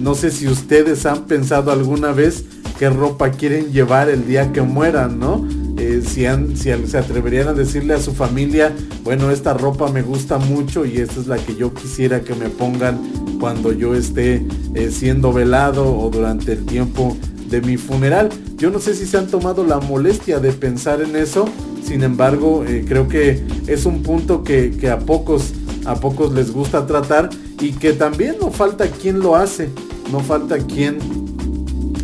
[0.00, 2.44] no sé si ustedes han pensado alguna vez
[2.78, 5.46] qué ropa quieren llevar el día que mueran, ¿no?
[5.78, 6.24] Eh, si,
[6.56, 11.20] se atreverían a decirle a su familia, bueno, esta ropa me gusta mucho y esta
[11.20, 12.98] es la que yo quisiera que me pongan
[13.38, 17.16] cuando yo esté eh, siendo velado o durante el tiempo
[17.48, 18.28] de mi funeral.
[18.56, 21.46] Yo no sé si se han tomado la molestia de pensar en eso,
[21.84, 25.52] sin embargo, eh, creo que es un punto que, a pocos
[25.84, 27.30] a pocos les gusta tratar
[27.60, 29.70] y que también no falta quien lo hace,
[30.10, 30.98] no falta quien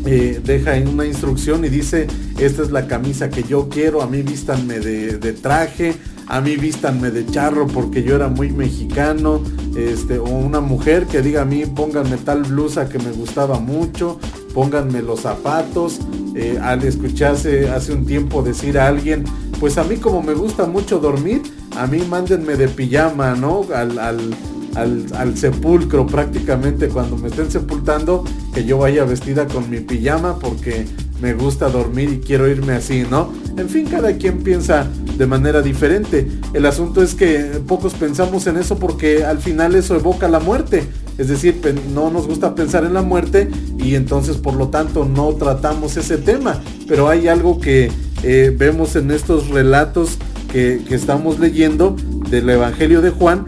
[0.04, 2.06] deja en una instrucción y dice
[2.38, 5.94] esta es la camisa que yo quiero, a mí vístanme de, traje,
[6.26, 9.40] a mí vístanme de charro porque yo era muy mexicano,
[9.76, 14.18] este, o una mujer que diga a mí pónganme tal blusa que me gustaba mucho,
[14.54, 16.00] pónganme los zapatos,
[16.34, 19.24] eh, al escucharse hace un tiempo decir a alguien,
[19.60, 21.42] pues a mí como me gusta mucho dormir,
[21.76, 23.66] a mí mándenme de pijama, ¿no?
[23.74, 30.38] Al, al, sepulcro prácticamente cuando me estén sepultando, que yo vaya vestida con mi pijama
[30.38, 30.86] porque
[31.20, 33.32] me gusta dormir y quiero irme así, ¿no?
[33.56, 34.86] En fin, cada quien piensa
[35.16, 36.26] de manera diferente.
[36.52, 40.84] El asunto es que pocos pensamos en eso porque al final eso evoca la muerte.
[41.18, 41.60] Es decir,
[41.94, 46.18] no nos gusta pensar en la muerte y entonces por lo tanto no tratamos ese
[46.18, 46.60] tema.
[46.88, 47.90] Pero hay algo que
[48.22, 50.18] eh, vemos en estos relatos
[50.52, 51.96] que, que estamos leyendo
[52.30, 53.46] del Evangelio de Juan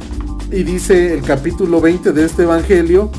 [0.51, 3.11] y dice el capítulo 20 de este Evangelio,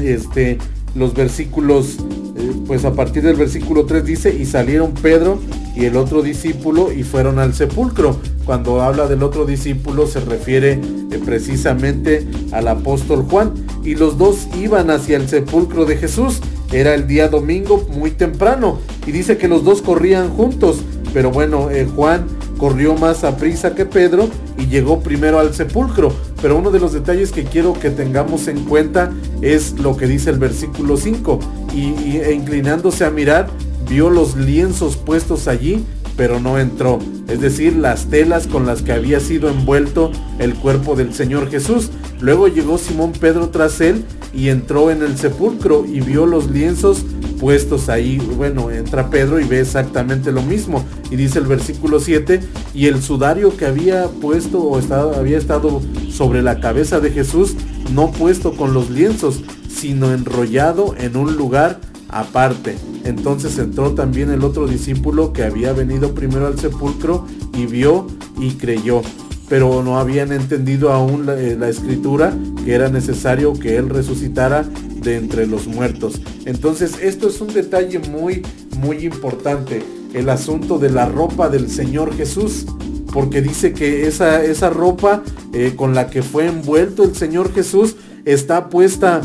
[0.00, 0.58] este,
[0.94, 1.96] los versículos,
[2.36, 5.40] eh, pues a partir del versículo 3 dice, y salieron Pedro
[5.78, 8.16] y el otro discípulo y fueron al sepulcro.
[8.44, 13.54] Cuando habla del otro discípulo se refiere eh, precisamente al apóstol Juan.
[13.84, 16.40] Y los dos iban hacia el sepulcro de Jesús.
[16.72, 18.80] Era el día domingo muy temprano.
[19.06, 20.82] Y dice que los dos corrían juntos.
[21.14, 22.26] Pero bueno, eh, Juan
[22.58, 26.12] corrió más a prisa que Pedro y llegó primero al sepulcro.
[26.42, 29.12] Pero uno de los detalles que quiero que tengamos en cuenta
[29.42, 31.38] es lo que dice el versículo 5.
[31.72, 33.48] Y, e inclinándose a mirar,
[33.88, 35.84] vio los lienzos puestos allí,
[36.16, 36.98] pero no entró.
[37.28, 41.90] Es decir, las telas con las que había sido envuelto el cuerpo del Señor Jesús.
[42.20, 47.04] Luego llegó Simón Pedro tras él y entró en el sepulcro y vio los lienzos
[47.38, 48.18] puestos ahí.
[48.18, 50.84] Bueno, entra Pedro y ve exactamente lo mismo.
[51.10, 52.40] Y dice el versículo 7,
[52.74, 57.54] y el sudario que había puesto o estado, había estado sobre la cabeza de Jesús,
[57.92, 62.76] no puesto con los lienzos, sino enrollado en un lugar aparte.
[63.04, 68.06] Entonces entró también el otro discípulo que había venido primero al sepulcro y vio
[68.38, 69.02] y creyó.
[69.48, 74.64] Pero no habían entendido aún la, eh, la escritura que era necesario que él resucitara
[75.02, 76.20] de entre los muertos.
[76.44, 78.42] Entonces esto es un detalle muy,
[78.78, 79.82] muy importante.
[80.12, 82.66] El asunto de la ropa del Señor Jesús.
[83.12, 85.22] Porque dice que esa, esa ropa
[85.54, 89.22] eh, con la que fue envuelto el Señor Jesús está puesta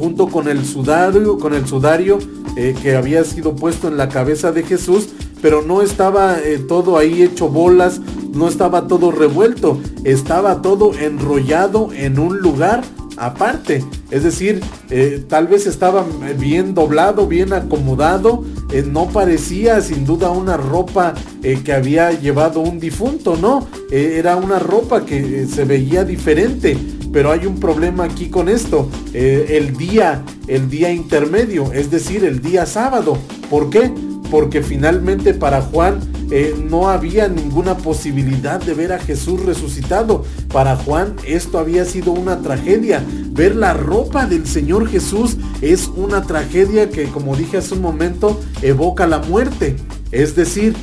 [0.00, 2.18] junto con el sudario, con el sudario
[2.56, 5.10] eh, que había sido puesto en la cabeza de Jesús,
[5.42, 8.00] pero no estaba eh, todo ahí hecho bolas,
[8.32, 12.82] no estaba todo revuelto, estaba todo enrollado en un lugar
[13.18, 13.84] aparte.
[14.10, 16.02] Es decir, eh, tal vez estaba
[16.38, 18.42] bien doblado, bien acomodado.
[18.90, 23.66] no parecía sin duda una ropa que había llevado un difunto, ¿no?
[23.90, 26.78] era una ropa que se veía diferente
[27.12, 28.88] pero hay un problema aquí con esto.
[29.12, 33.18] Eh, el día, el día intermedio, es decir, el día sábado.
[33.48, 33.92] ¿Por qué?
[34.30, 35.98] Porque finalmente para Juan
[36.30, 40.24] eh, no había ninguna posibilidad de ver a Jesús resucitado.
[40.52, 43.04] Para Juan esto había sido una tragedia.
[43.32, 48.40] Ver la ropa del Señor Jesús es una tragedia que, como dije hace un momento,
[48.62, 49.74] evoca la muerte.
[50.12, 50.76] Es decir,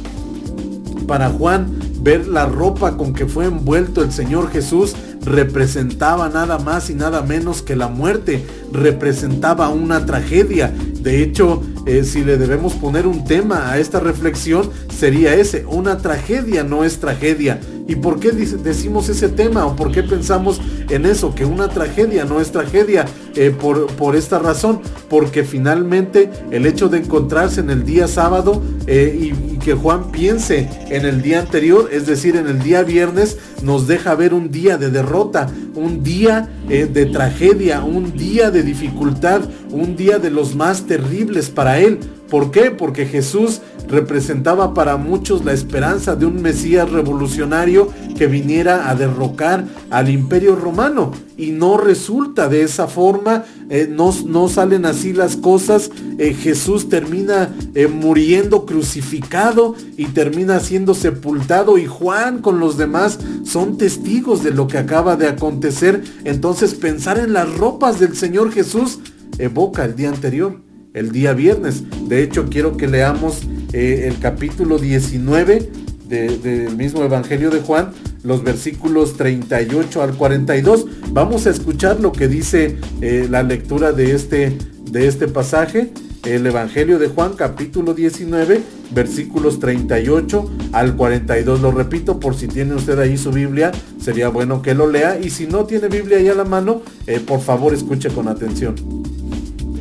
[1.08, 1.68] para Juan,
[2.02, 4.96] ver la ropa con que fue envuelto el Señor Jesús
[5.28, 10.74] representaba nada más y nada menos que la muerte, representaba una tragedia.
[11.02, 15.98] De hecho, eh, si le debemos poner un tema a esta reflexión, sería ese, una
[15.98, 17.60] tragedia no es tragedia.
[17.88, 21.34] ¿Y por qué decimos ese tema o por qué pensamos en eso?
[21.34, 24.82] Que una tragedia no es tragedia eh, por, por, esta razón.
[25.10, 30.12] Porque finalmente el hecho de encontrarse en el día sábado eh, y, y, que Juan
[30.12, 34.52] piense en el día anterior, es decir, en el día viernes, nos deja ver un
[34.52, 40.56] día de derrota, un día de tragedia, un día de dificultad, un día de los
[40.56, 42.00] más terribles para él.
[42.30, 42.71] ¿Por qué?
[42.71, 49.65] Porque Jesús representaba para muchos la esperanza de un Mesías revolucionario que viniera a derrocar
[49.90, 51.12] al imperio romano.
[51.38, 55.92] Y no resulta de esa forma, eh, no, no, salen así las cosas.
[56.17, 63.19] Eh, Jesús termina eh, muriendo crucificado y termina siendo sepultado y Juan con los demás
[63.44, 66.04] son testigos de lo que acaba de acontecer.
[66.23, 69.00] Entonces pensar en las ropas del Señor Jesús
[69.38, 70.60] evoca el día anterior,
[70.94, 71.83] el día viernes.
[72.08, 73.44] De hecho, quiero que leamos
[73.74, 75.70] eh, el capítulo 19
[76.08, 77.92] del mismo Evangelio de Juan,
[78.24, 80.86] los versículos 38 al 42.
[81.12, 84.58] Vamos a escuchar lo que dice eh, la lectura de este,
[84.90, 85.92] de este pasaje.
[86.26, 88.62] El Evangelio de Juan, capítulo 19,
[88.92, 91.62] versículos 38 al 42.
[91.62, 95.20] Lo repito, por si tiene usted ahí su Biblia, sería bueno que lo lea.
[95.20, 98.76] Y si no tiene Biblia ahí a la mano, eh, por favor escuche con atención.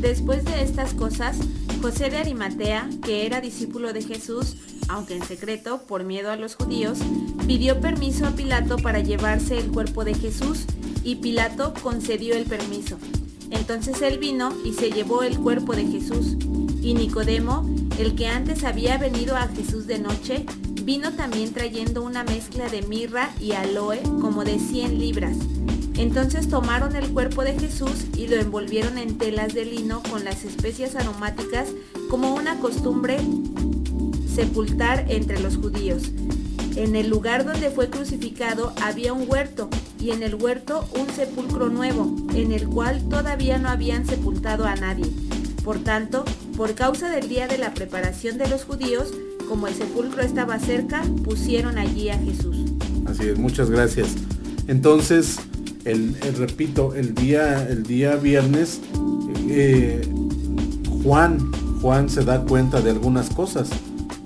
[0.01, 1.37] Después de estas cosas,
[1.81, 4.57] José de Arimatea, que era discípulo de Jesús,
[4.89, 6.99] aunque en secreto, por miedo a los judíos,
[7.47, 10.64] pidió permiso a Pilato para llevarse el cuerpo de Jesús
[11.05, 12.99] y Pilato concedió el permiso.
[13.51, 16.37] Entonces él vino y se llevó el cuerpo de Jesús.
[16.83, 17.68] Y Nicodemo,
[17.99, 20.47] el que antes había venido a Jesús de noche,
[20.83, 25.37] vino también trayendo una mezcla de mirra y aloe como de 100 libras
[25.99, 30.44] entonces tomaron el cuerpo de Jesús y lo envolvieron en telas de lino con las
[30.44, 31.68] especias aromáticas
[32.11, 33.18] como una costumbre
[34.34, 36.12] sepultar entre los judíos.
[36.76, 41.70] En el lugar donde fue crucificado había un huerto, y en el huerto un sepulcro
[41.70, 45.07] nuevo, en el cual todavía no habían sepultado a nadie.
[45.64, 49.14] Por tanto, por causa del día de la preparación de los judíos,
[49.49, 52.59] como el sepulcro estaba cerca, pusieron allí a Jesús.
[53.07, 54.09] Así es, muchas gracias.
[54.68, 55.38] Entonces,
[55.87, 58.80] el, repito, el día, el día viernes,
[59.49, 60.07] eh,
[61.05, 63.70] Juan, Juan se da cuenta de algunas cosas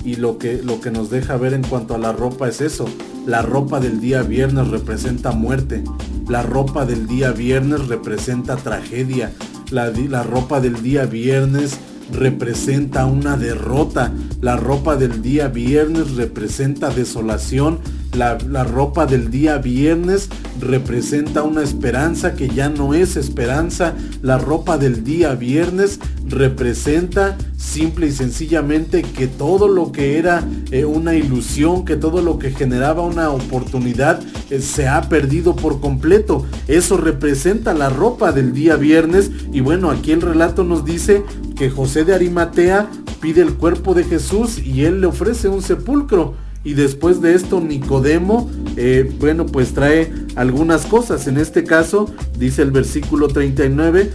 [0.05, 2.87] y lo que, lo que nos deja ver en cuanto a la ropa es eso.
[3.27, 5.85] La ropa del día viernes representa muerte.
[6.29, 9.33] La ropa del día viernes representa tragedia.
[9.71, 11.79] La, la ropa del día viernes
[12.13, 14.13] representa una derrota.
[14.41, 17.81] La ropa del día viernes representa desolación.
[18.15, 20.29] La, la, ropa del día viernes
[20.61, 23.95] representa una esperanza que ya no es esperanza.
[24.23, 30.85] La ropa del día viernes representa simple y sencillamente que todo lo que era eh,
[30.85, 36.47] una ilusión, que todo lo que generaba una oportunidad eh, se ha perdido por completo.
[36.69, 41.23] Eso representa la ropa del día viernes y bueno, aquí el relato nos dice
[41.57, 42.91] que José de Arimatea
[43.21, 46.35] pide el cuerpo de Jesús y él le ofrece un sepulcro.
[46.63, 51.27] Y después de esto Nicodemo, eh, bueno, pues trae algunas cosas.
[51.27, 54.11] En este caso, dice el versículo 39,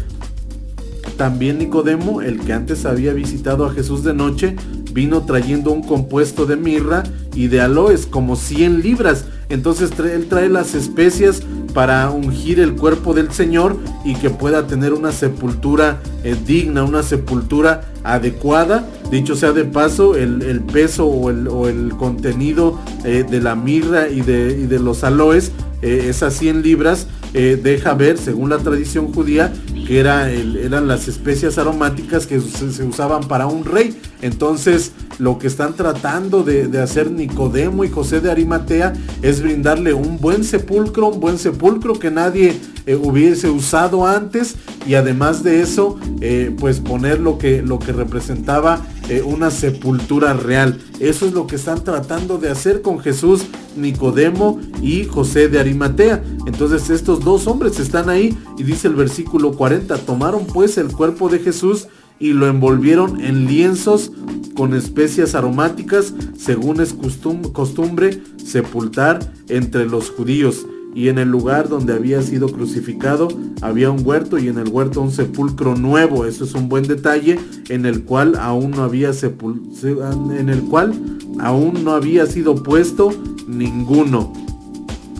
[1.18, 4.56] también Nicodemo, el que antes había visitado a Jesús de noche,
[4.92, 9.26] vino trayendo un compuesto de mirra y de aloes, como 100 libras.
[9.50, 11.42] Entonces él trae las especias
[11.76, 17.04] para ungir el cuerpo del Señor y que pueda tener una sepultura eh, digna, una
[17.04, 18.88] sepultura adecuada.
[19.12, 21.30] Dicho sea de paso, el, peso o
[21.68, 25.52] el, contenido eh, de la mirra y de, los aloes,
[25.82, 29.52] eh, esas 100 libras, deja ver, según la tradición judía,
[29.86, 34.00] que era eran las especias aromáticas que se, usaban para un rey.
[34.22, 40.20] Entonces, lo que están tratando de, hacer Nicodemo y José de Arimatea es brindarle un
[40.20, 44.56] buen sepulcro, un buen sepulcro que nadie eh, hubiese usado antes
[44.88, 50.34] y además de eso, eh, pues poner lo que, lo que representaba eh, una sepultura
[50.34, 50.80] real.
[51.00, 53.46] Eso es lo que están tratando de hacer con Jesús,
[53.76, 56.24] Nicodemo y José de Arimatea.
[56.46, 61.30] Entonces estos dos hombres están ahí y dice el versículo 40, tomaron pues el cuerpo
[61.30, 61.88] de Jesús
[62.20, 64.12] y lo envolvieron en lienzos
[64.56, 70.66] con especias aromáticas, según es costumbre sepultar entre los judíos
[70.96, 73.28] y en el lugar donde había sido crucificado
[73.62, 76.26] había un huerto y en el huerto un sepulcro nuevo.
[76.26, 77.38] Eso es un buen detalle
[77.70, 80.94] en el cual aún no había en el cual
[81.40, 83.12] aún no había sido puesto
[83.46, 84.32] ninguno.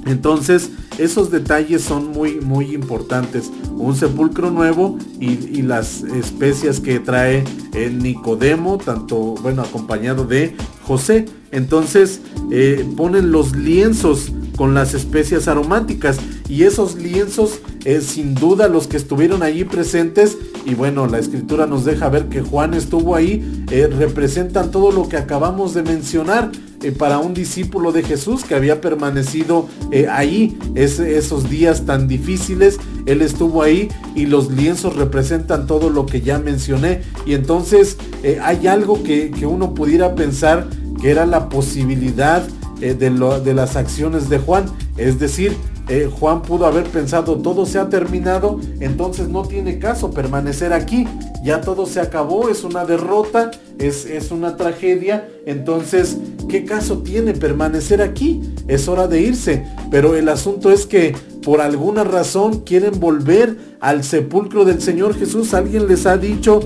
[0.06, 3.52] Entonces, esos detalles son muy muy importantes.
[3.72, 11.26] Un sepulcro nuevo y, las especias que trae el Nicodemo, tanto bueno acompañado de José.
[11.52, 12.22] Entonces
[12.52, 16.18] eh, ponen los lienzos con las especias aromáticas.
[16.50, 20.38] Y esos lienzos es sin duda los que estuvieron allí presentes.
[20.66, 25.08] Y bueno la escritura nos deja ver que Juan estuvo ahí eh, representan todo lo
[25.08, 26.52] que acabamos de mencionar
[26.82, 32.80] eh, para un discípulo de Jesús que había permanecido eh, ahí esos días tan difíciles.
[33.06, 37.02] Él estuvo ahí y los lienzos representan todo lo que ya mencioné.
[37.26, 37.98] Y entonces
[38.42, 40.68] hay algo que, que uno pudiera pensar
[41.02, 42.48] que era la posibilidad
[42.86, 44.66] eh, de, las acciones de Juan.
[44.96, 45.58] Es decir,
[45.90, 51.08] eh, Juan pudo haber pensado todo se ha terminado, entonces no tiene caso permanecer aquí.
[51.44, 55.28] Ya todo se acabó, es una derrota, es, es una tragedia.
[55.48, 56.18] Entonces,
[56.48, 58.54] ¿qué caso tiene permanecer aquí?
[58.68, 59.66] Es hora de irse.
[59.90, 65.56] Pero el asunto es que por alguna razón quieren volver al sepulcro del Señor Jesús.
[65.56, 66.60] Alguien les ha dicho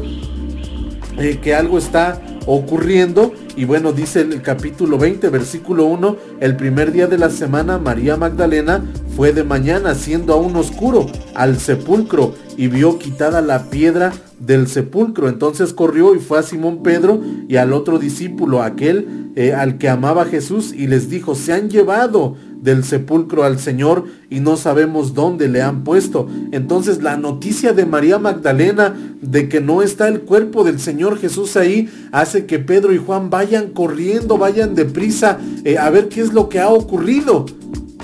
[1.17, 3.31] eh, que algo está ocurriendo.
[3.55, 8.17] Y bueno, dice el capítulo 20, versículo 1, el primer día de la semana María
[8.17, 8.83] Magdalena
[9.15, 15.29] fue de mañana, siendo aún oscuro, al sepulcro y vio quitada la piedra del sepulcro.
[15.29, 19.87] Entonces corrió y fue a Simón Pedro y al otro discípulo, aquel eh, al que
[19.87, 25.13] amaba Jesús, y les dijo, se han llevado del sepulcro al Señor y no sabemos
[25.13, 26.27] dónde le han puesto.
[26.51, 31.57] Entonces la noticia de María Magdalena de que no está el cuerpo del Señor Jesús
[31.57, 36.33] ahí hace que Pedro y Juan vayan corriendo, vayan deprisa eh, a ver qué es
[36.33, 37.45] lo que ha ocurrido.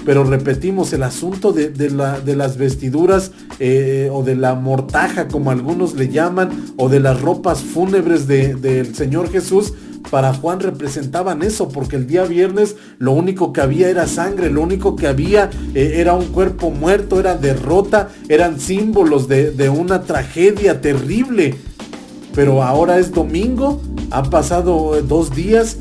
[0.06, 6.10] Pero repetimos, el asunto de, las vestiduras eh, o de la mortaja, como algunos le
[6.10, 9.74] llaman, o de las ropas fúnebres del Señor Jesús,
[10.10, 14.62] para Juan representaban eso, porque el día viernes lo único que había era sangre, lo
[14.62, 20.04] único que había eh, era un cuerpo muerto, era derrota, eran símbolos de, de una
[20.04, 21.56] tragedia terrible.
[22.34, 23.82] Pero ahora es domingo,
[24.12, 25.78] han pasado dos días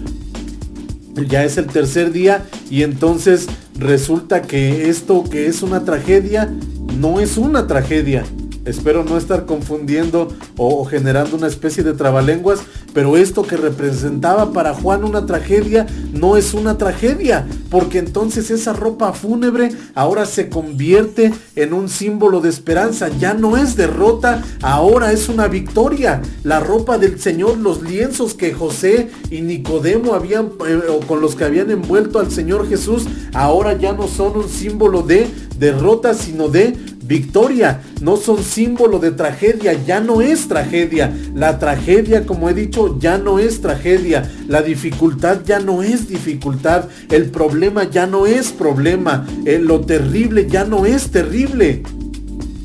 [1.22, 3.46] ya es el tercer día y entonces
[3.78, 6.52] resulta que esto que es una tragedia
[6.98, 8.24] no es una tragedia.
[8.64, 12.60] Espero no estar confundiendo o, generando una especie de trabalenguas,
[12.94, 18.72] pero esto que representaba para Juan una tragedia no es una tragedia, porque entonces esa
[18.72, 25.12] ropa fúnebre ahora se convierte en un símbolo de esperanza, ya no es derrota, ahora
[25.12, 26.22] es una victoria.
[26.42, 31.34] La ropa del Señor, los lienzos que José y Nicodemo habían eh, o con los
[31.34, 36.48] que habían envuelto al Señor Jesús, ahora ya no son un símbolo de derrota, sino
[36.48, 37.82] de victoria.
[38.00, 41.14] No son símbolo de tragedia, ya no es tragedia.
[41.34, 44.30] La tragedia, como he dicho, ya no es tragedia.
[44.48, 46.88] La dificultad ya no es dificultad.
[47.10, 49.26] El problema ya no es problema.
[49.44, 51.82] Eh, lo terrible ya no es terrible.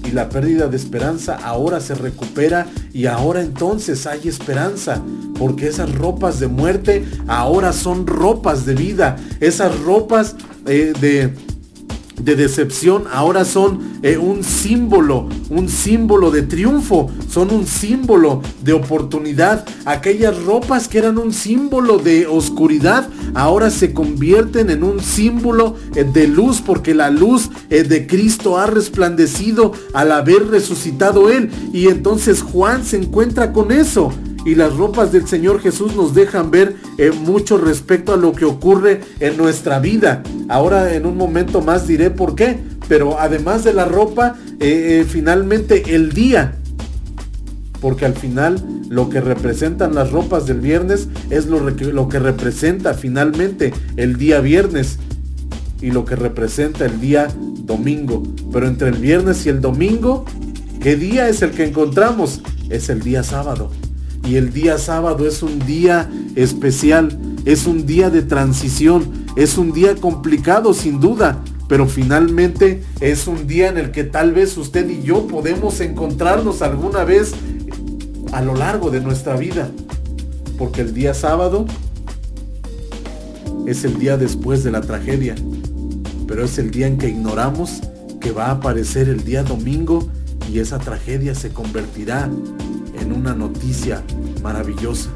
[0.08, 5.04] Y la pérdida de esperanza ahora se recupera y ahora entonces hay esperanza.
[5.38, 9.18] Porque esas ropas de muerte ahora son ropas de vida.
[9.40, 10.36] Esas ropas
[10.66, 11.32] eh, de
[12.24, 18.74] de decepción ahora son eh, un símbolo, un símbolo de triunfo, son un símbolo de
[18.74, 19.66] oportunidad.
[19.86, 26.04] Aquellas ropas que eran un símbolo de oscuridad ahora se convierten en un símbolo eh,
[26.04, 31.50] de luz porque la luz eh, de Cristo ha resplandecido al haber resucitado Él.
[31.74, 34.12] Y entonces Juan se encuentra con eso
[34.46, 38.46] y las ropas del Señor Jesús nos dejan ver eh, mucho respecto a lo que
[38.46, 40.24] ocurre en nuestra vida.
[40.48, 45.06] Ahora en un momento más diré por qué, pero además de la ropa, eh, eh,
[45.08, 46.56] finalmente el día.
[47.82, 52.94] Porque al final lo que representan las ropas del viernes es lo, lo que representa
[52.94, 55.00] finalmente el día viernes
[55.82, 57.28] y lo que representa el día
[57.64, 58.24] domingo.
[58.52, 60.26] Pero entre el viernes y el domingo,
[60.82, 62.42] ¿qué día es el que encontramos?
[62.70, 63.72] Es el día sábado.
[64.26, 69.72] Y el día sábado es un día especial, es un día de transición, es un
[69.72, 74.90] día complicado sin duda, pero finalmente es un día en el que tal vez usted
[74.90, 77.34] y yo podemos encontrarnos alguna vez
[78.32, 79.70] a lo largo de nuestra vida.
[80.58, 81.66] Porque el día sábado
[83.66, 85.36] es el día después de la tragedia,
[86.28, 87.82] pero es el día en que ignoramos
[88.20, 90.10] que va a aparecer el día domingo
[90.52, 92.30] y esa tragedia se convertirá
[93.10, 94.04] en una noticia
[94.44, 95.10] maravillosa.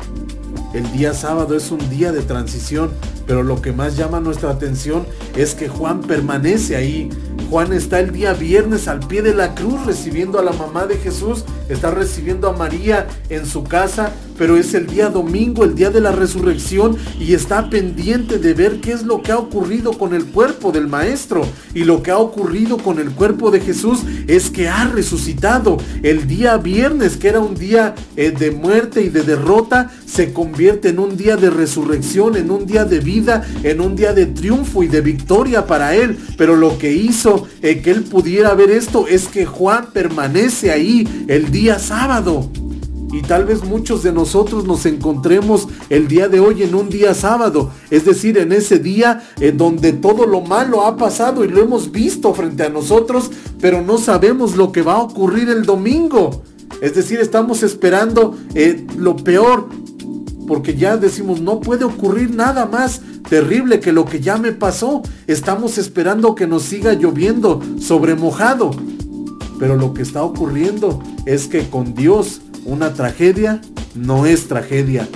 [0.74, 2.92] El día sábado es un día de transición,
[3.26, 5.06] pero lo que más llama nuestra atención
[5.36, 7.10] es que Juan permanece ahí.
[7.50, 10.98] Juan está el día viernes al pie de la cruz recibiendo a la mamá de
[10.98, 15.92] Jesús, está recibiendo a María en su casa, pero es el día domingo, el día
[15.92, 20.14] de la resurrección y está pendiente de ver qué es lo que ha ocurrido con
[20.14, 21.46] el cuerpo del maestro.
[21.74, 25.78] Y lo que ha ocurrido con el cuerpo de Jesús es que ha resucitado.
[26.02, 30.90] El día viernes, que era un día eh, de muerte y de derrota, se convierte
[30.90, 33.13] en un día de resurrección, en un día de vida,
[33.64, 36.18] en un día de triunfo y de victoria para él.
[36.38, 41.26] Pero lo que hizo eh, que él pudiera ver esto es que Juan permanece ahí
[41.28, 42.50] el día sábado.
[43.14, 47.14] Y tal vez muchos de nosotros nos encontremos el día de hoy en un día
[47.14, 51.62] sábado, es decir, en ese día en donde todo lo malo ha pasado y lo
[51.62, 53.30] hemos visto frente a nosotros,
[53.62, 56.42] pero no sabemos lo que va a ocurrir el domingo.
[56.82, 59.70] Es decir, estamos esperando eh, lo peor,
[60.48, 65.02] porque ya decimos, no puede ocurrir nada más terrible que lo que ya me pasó.
[65.28, 68.72] Estamos esperando que nos siga lloviendo sobre mojado.
[69.60, 73.62] Pero lo que está ocurriendo es que con Dios una tragedia
[73.96, 75.08] no es tragedia.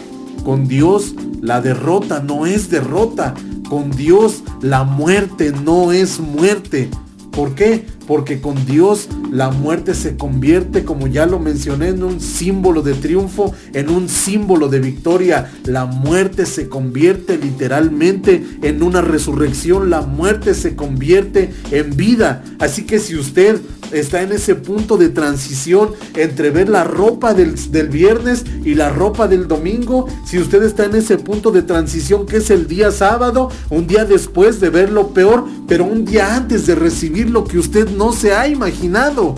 [0.43, 3.34] Con Dios la derrota no es derrota.
[3.69, 6.89] Con Dios la muerte no es muerte.
[7.32, 7.86] ¿Por qué?
[8.07, 12.93] Porque con Dios la muerte se convierte, como ya lo mencioné, en un símbolo de
[12.93, 15.51] triunfo, en un símbolo de victoria.
[15.65, 19.89] La muerte se convierte literalmente en una resurrección.
[19.89, 22.43] La muerte se convierte en vida.
[22.59, 23.59] Así que si usted
[23.91, 27.55] está en ese punto de transición entre ver la ropa del,
[27.89, 30.07] viernes y la ropa del domingo.
[30.25, 34.05] Si usted está en ese punto de transición que es el día sábado, un día
[34.05, 38.13] después de ver lo peor, pero un día antes de recibir lo que usted no
[38.13, 39.35] se ha imaginado.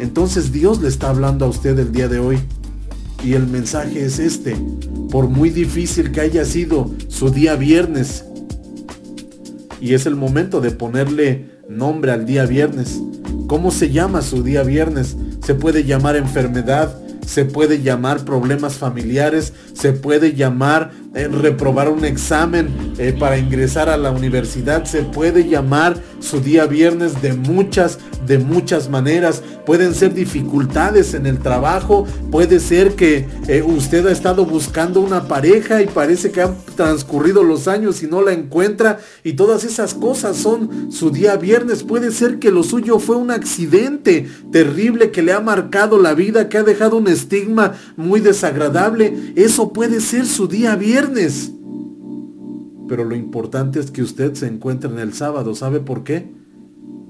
[0.00, 2.38] Entonces Dios le está hablando a usted el día de hoy.
[3.24, 4.56] Y el mensaje es este.
[5.10, 8.24] Por muy difícil que haya sido su día viernes.
[9.80, 13.00] Y es el momento de ponerle nombre al día viernes.
[13.46, 15.16] ¿Cómo se llama su día viernes?
[15.44, 22.04] Se puede llamar enfermedad, se puede llamar problemas familiares, se puede llamar eh, reprobar un
[22.04, 24.84] examen eh, para ingresar a la universidad.
[24.84, 29.42] Se puede llamar su día viernes de muchas, de muchas maneras.
[29.66, 32.06] Pueden ser dificultades en el trabajo.
[32.30, 37.42] Puede ser que eh, usted ha estado buscando una pareja y parece que han transcurrido
[37.42, 39.00] los años y no la encuentra.
[39.24, 41.82] Y todas esas cosas son su día viernes.
[41.82, 46.48] Puede ser que lo suyo fue un accidente terrible que le ha marcado la vida,
[46.48, 49.32] que ha dejado un estigma muy desagradable.
[49.34, 50.99] Eso puede ser su día viernes.
[52.88, 55.54] Pero lo importante es que usted se encuentre en el sábado.
[55.54, 56.30] ¿Sabe por qué?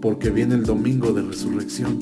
[0.00, 1.98] Porque viene el domingo de resurrección.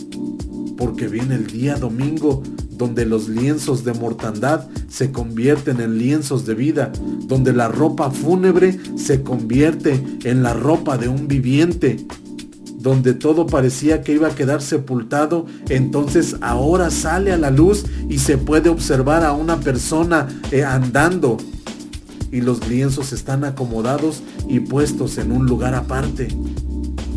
[0.76, 6.54] Porque viene el día domingo donde los lienzos de mortandad se convierten en lienzos de
[6.54, 6.92] vida.
[7.26, 11.96] Donde la ropa fúnebre se convierte en la ropa de un viviente
[12.78, 18.18] donde todo parecía que iba a quedar sepultado, entonces ahora sale a la luz y
[18.18, 21.38] se puede observar a una persona eh, andando
[22.32, 26.28] y los lienzos están acomodados y puestos en un lugar aparte.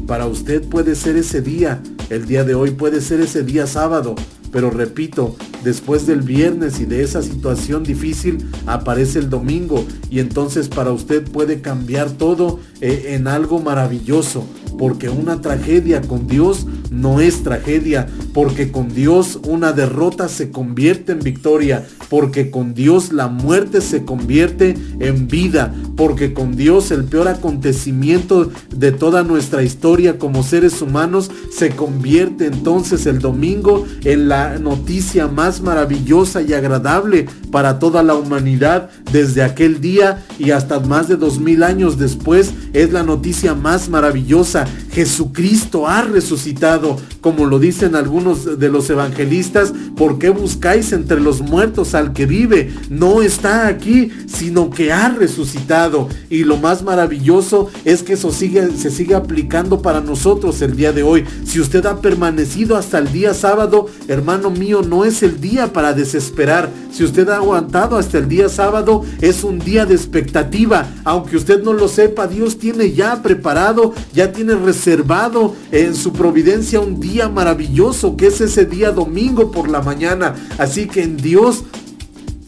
[0.08, 4.16] Para usted puede ser ese día, el día de hoy puede ser ese día sábado,
[4.52, 10.68] pero repito, después del viernes y de esa situación difícil aparece el domingo y entonces
[10.68, 14.46] para usted puede cambiar todo eh, en algo maravilloso,
[14.82, 21.12] porque una tragedia con Dios no es tragedia, porque con Dios una derrota se convierte
[21.12, 27.04] en victoria, porque con Dios la muerte se convierte en vida, porque con Dios el
[27.04, 34.30] peor acontecimiento de toda nuestra historia como seres humanos se convierte entonces el domingo en
[34.30, 40.80] la noticia más maravillosa y agradable para toda la humanidad desde aquel día y hasta
[40.80, 44.66] más de dos mil años después es la noticia más maravillosa.
[44.92, 51.42] Jesucristo ha resucitado, como lo dicen algunos de los evangelistas, ¿por qué buscáis entre los
[51.42, 52.74] muertos al que vive?
[52.90, 56.10] No está aquí, sino que ha resucitado.
[56.30, 60.92] Y lo más maravilloso es que eso sigue, se sigue aplicando para nosotros el día
[60.92, 61.26] de hoy.
[61.46, 65.94] Si usted ha permanecido hasta el día sábado, hermano mío, no es el día para
[65.94, 66.70] desesperar.
[66.92, 70.88] Si usted ha aguantado hasta el día sábado, es un día de expectativa.
[71.04, 76.80] Aunque usted no lo sepa, Dios tiene ya preparado, ya tiene reservado en su providencia
[76.80, 80.36] un día maravilloso, que es ese día domingo por la mañana.
[80.58, 81.64] Así que en Dios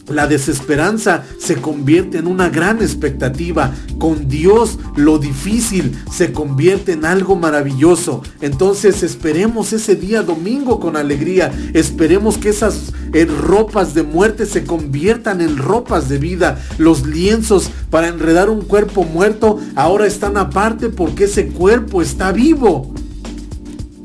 [0.08, 3.74] la desesperanza se convierte en una gran expectativa.
[3.98, 8.22] Con Dios lo difícil se convierte en algo maravilloso.
[8.42, 11.52] Entonces esperemos ese día domingo con alegría.
[11.74, 16.60] Esperemos que esas eh, ropas de muerte se conviertan en ropas de vida.
[16.78, 22.94] Los lienzos para enredar un cuerpo muerto ahora están aparte porque ese cuerpo está vivo.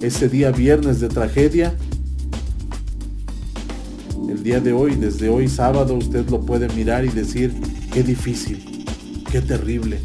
[0.00, 1.74] Ese día viernes de tragedia
[4.28, 7.52] el día de hoy, desde hoy sábado, usted lo puede mirar y decir,
[7.92, 8.84] qué difícil,
[9.30, 10.00] qué terrible.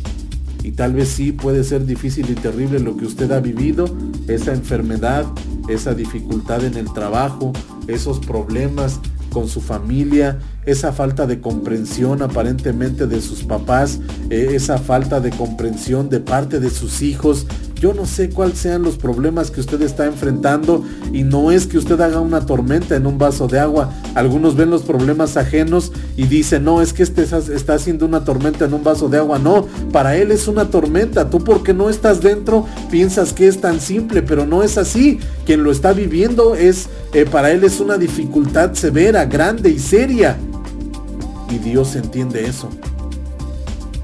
[0.63, 3.85] Y tal vez sí puede ser difícil y terrible lo que usted ha vivido,
[4.27, 5.25] esa enfermedad,
[5.67, 7.53] esa dificultad en el trabajo,
[7.87, 8.99] esos problemas
[9.31, 13.99] con su familia, esa falta de comprensión aparentemente de sus papás,
[14.29, 17.47] eh, esa falta de comprensión de parte de sus hijos,
[17.83, 21.77] yo no sé cuáles sean los problemas que usted está enfrentando y no es que
[21.77, 23.93] usted haga una tormenta en un vaso de agua.
[24.15, 28.63] Algunos ven los problemas ajenos y dicen, no, es que este está haciendo una tormenta
[28.63, 29.37] en un vaso de agua.
[29.37, 31.29] No, para él es una tormenta.
[31.29, 35.19] Tú porque no estás dentro piensas que es tan simple, pero no es así.
[35.45, 40.37] Quien lo está viviendo es, eh, para él es una dificultad severa, grande y seria.
[41.49, 42.69] Y Dios entiende eso.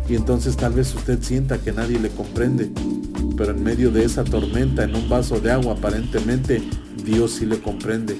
[0.09, 2.69] Y entonces tal vez usted sienta que nadie le comprende
[3.39, 6.61] pero en medio de esa tormenta, en un vaso de agua, aparentemente
[7.05, 8.17] Dios sí le comprende.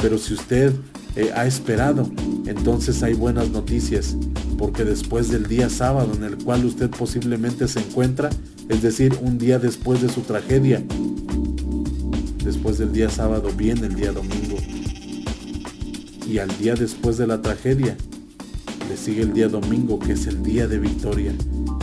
[0.00, 0.72] Pero si usted
[1.14, 2.10] eh, ha esperado,
[2.46, 4.16] entonces hay buenas noticias,
[4.56, 8.30] porque después del día sábado en el cual usted posiblemente se encuentra,
[8.70, 10.82] es decir, un día después de su tragedia,
[12.42, 14.56] después del día sábado viene el día domingo.
[16.26, 17.94] Y al día después de la tragedia,
[18.98, 21.32] sigue el día domingo, que es el día de victoria,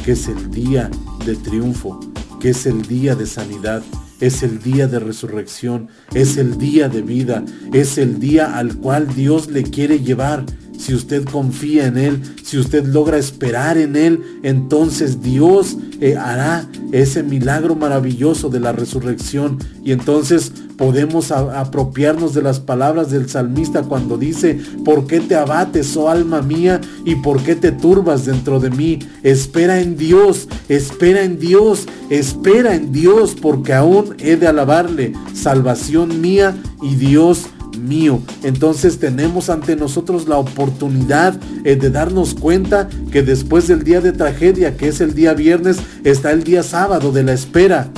[0.04, 0.92] que es el día
[1.26, 2.00] de triunfo,
[2.40, 3.82] que es el día de sanidad,
[4.20, 7.44] es el día de resurrección, es el día de vida,
[7.74, 10.46] es el día al cual Dios le quiere llevar.
[10.78, 16.68] Si usted confía en Él, si usted logra esperar en Él, entonces Dios eh, hará
[16.92, 19.58] ese milagro maravilloso de la resurrección.
[19.84, 25.96] Y entonces podemos apropiarnos de las palabras del salmista cuando dice, ¿por qué te abates,
[25.96, 26.82] oh alma mía?
[27.06, 29.00] ¿Y por qué te turbas dentro de mí?
[29.24, 36.22] Espera en Dios, espera en Dios, espera en Dios, porque aún he de alabarle, salvación
[36.22, 37.48] mía y Dios
[37.88, 38.22] mío.
[38.44, 44.12] Entonces tenemos ante nosotros la oportunidad eh, de darnos cuenta que después del día de
[44.12, 47.90] tragedia, que es el día viernes, está el día sábado de la espera.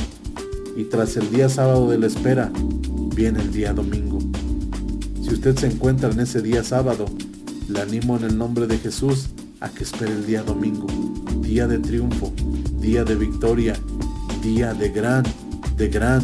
[0.76, 2.52] Y tras el día sábado de la espera,
[3.16, 4.20] viene el día domingo.
[5.24, 7.06] Si usted se encuentra en ese día sábado,
[7.68, 9.30] le animo en el nombre de Jesús
[9.60, 10.88] a que espere el día domingo,
[11.42, 12.32] día de triunfo,
[12.80, 13.74] día de victoria,
[14.42, 15.24] día de gran,
[15.76, 16.22] de gran,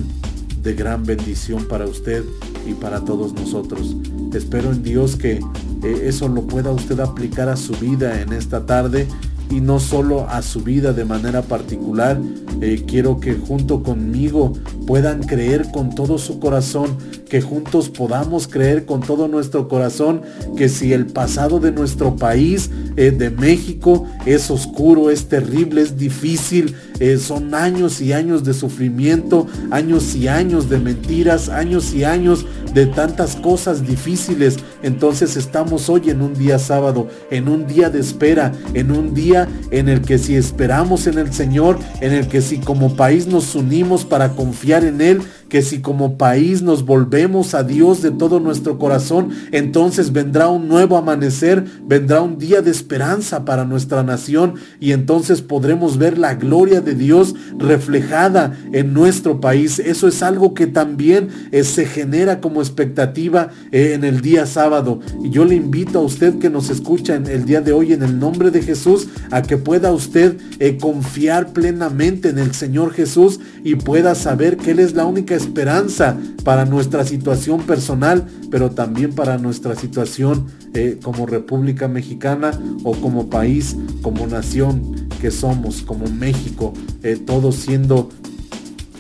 [0.62, 2.24] de gran bendición para usted
[2.66, 3.96] y para todos nosotros.
[4.34, 5.40] Espero en Dios que
[5.84, 9.08] eh, eso lo pueda usted aplicar a su vida en esta tarde
[9.50, 12.20] y no solo a su vida de manera particular.
[12.62, 14.54] Eh, quiero que junto conmigo
[14.86, 16.98] puedan creer con todo su corazón,
[17.30, 20.22] que juntos podamos creer con todo nuestro corazón
[20.56, 25.98] que si el pasado de nuestro país, eh, de México, es oscuro, es terrible, es
[25.98, 32.04] difícil, eh, son años y años de sufrimiento, años y años de mentiras, años y
[32.04, 34.58] años de tantas cosas difíciles.
[34.84, 39.48] Entonces estamos hoy en un día sábado, en un día de espera, en un día
[39.72, 43.56] en el que si esperamos en el Señor, en el que si como país nos
[43.56, 45.22] unimos para confiar en Él,
[45.54, 50.68] que si como país nos volvemos a Dios de todo nuestro corazón, entonces vendrá un
[50.68, 56.34] nuevo amanecer, vendrá un día de esperanza para nuestra nación y entonces podremos ver la
[56.34, 59.78] gloria de Dios reflejada en nuestro país.
[59.78, 65.02] Eso es algo que también eh, se genera como expectativa eh, en el día sábado.
[65.24, 68.02] Y yo le invito a usted que nos escucha en el día de hoy en
[68.02, 73.40] el nombre de Jesús a que pueda usted eh, confiar plenamente en el Señor Jesús
[73.64, 79.14] y pueda saber que Él es la única esperanza para nuestra situación personal, pero también
[79.14, 82.52] para nuestra situación eh, como República Mexicana
[82.84, 86.74] o como país, como nación que somos, como México,
[87.04, 88.10] eh, todos siendo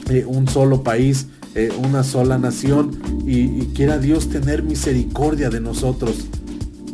[0.09, 1.27] eh, un solo país,
[1.87, 2.99] una sola nación.
[3.27, 6.25] Y, y quiera Dios tener misericordia de nosotros.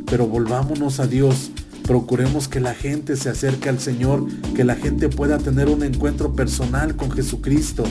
[0.05, 1.51] Pero volvámonos a Dios,
[1.83, 4.25] procuremos que la gente se acerque al Señor,
[4.55, 7.85] que la gente pueda tener un encuentro personal con Jesucristo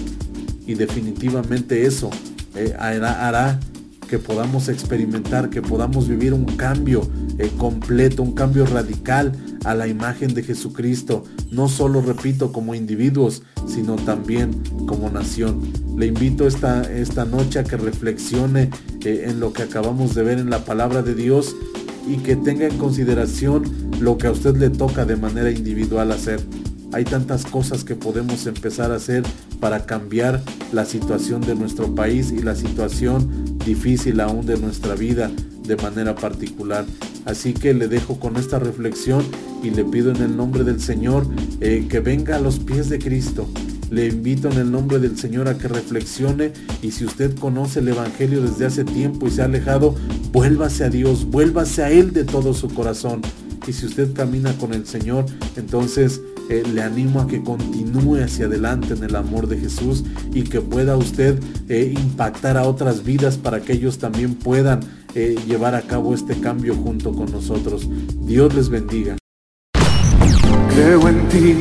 [0.69, 2.11] y definitivamente eso
[2.55, 3.59] eh, hará,
[4.07, 7.03] que podamos experimentar, que podamos vivir un cambio
[7.39, 9.33] eh, completo, un cambio radical
[9.65, 15.61] a la imagen de Jesucristo, no solo, repito, como individuos, sino también como nación.
[15.97, 18.71] Le invito esta, esta noche a que reflexione
[19.05, 21.55] eh, en lo que acabamos de ver en la palabra de Dios
[22.09, 26.41] y que tenga en consideración lo que a usted le toca de manera individual hacer.
[26.93, 29.23] Hay tantas cosas que podemos empezar a hacer
[29.61, 35.31] para cambiar la situación de nuestro país y la situación difícil aún de nuestra vida
[35.65, 36.87] de manera particular.
[37.27, 39.23] Así que le dejo con esta reflexión
[39.63, 41.27] y le pido en el nombre del Señor
[41.61, 43.47] eh, que venga a los pies de Cristo.
[43.91, 47.89] Le invito en el nombre del Señor a que reflexione y si usted conoce el
[47.89, 49.95] Evangelio desde hace tiempo y se ha alejado,
[50.33, 53.23] vuélvase a Dios, vuélvase a Él de todo su corazón.
[53.69, 58.47] Y si usted camina con el Señor, entonces eh, le animo a que continúe hacia
[58.47, 61.39] adelante en el amor de Jesús y que pueda usted
[61.69, 64.81] eh, impactar a otras vidas para que ellos también puedan
[65.15, 67.87] eh, llevar a cabo este cambio junto con nosotros.
[68.23, 69.19] Dios les bendiga.
[70.71, 71.57] Creo en ti,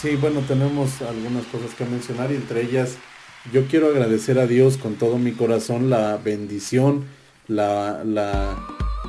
[0.00, 2.96] Sí, bueno, tenemos algunas cosas que mencionar y entre ellas
[3.52, 7.04] yo quiero agradecer a Dios con todo mi corazón la bendición,
[7.48, 8.56] la, la,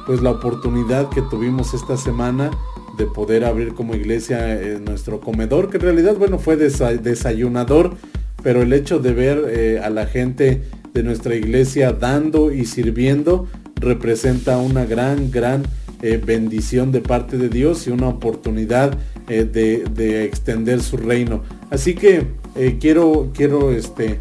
[0.06, 2.52] pues la oportunidad que tuvimos esta semana
[2.98, 7.96] de poder abrir como iglesia en nuestro comedor, que en realidad, bueno, fue desayunador,
[8.44, 13.48] pero el hecho de ver eh, a la gente de nuestra iglesia dando y sirviendo
[13.76, 15.64] representa una gran, gran
[16.02, 18.98] eh, bendición de parte de Dios y una oportunidad
[19.30, 21.44] eh, de, extender su reino.
[21.70, 24.20] Así que eh, quiero, quiero este,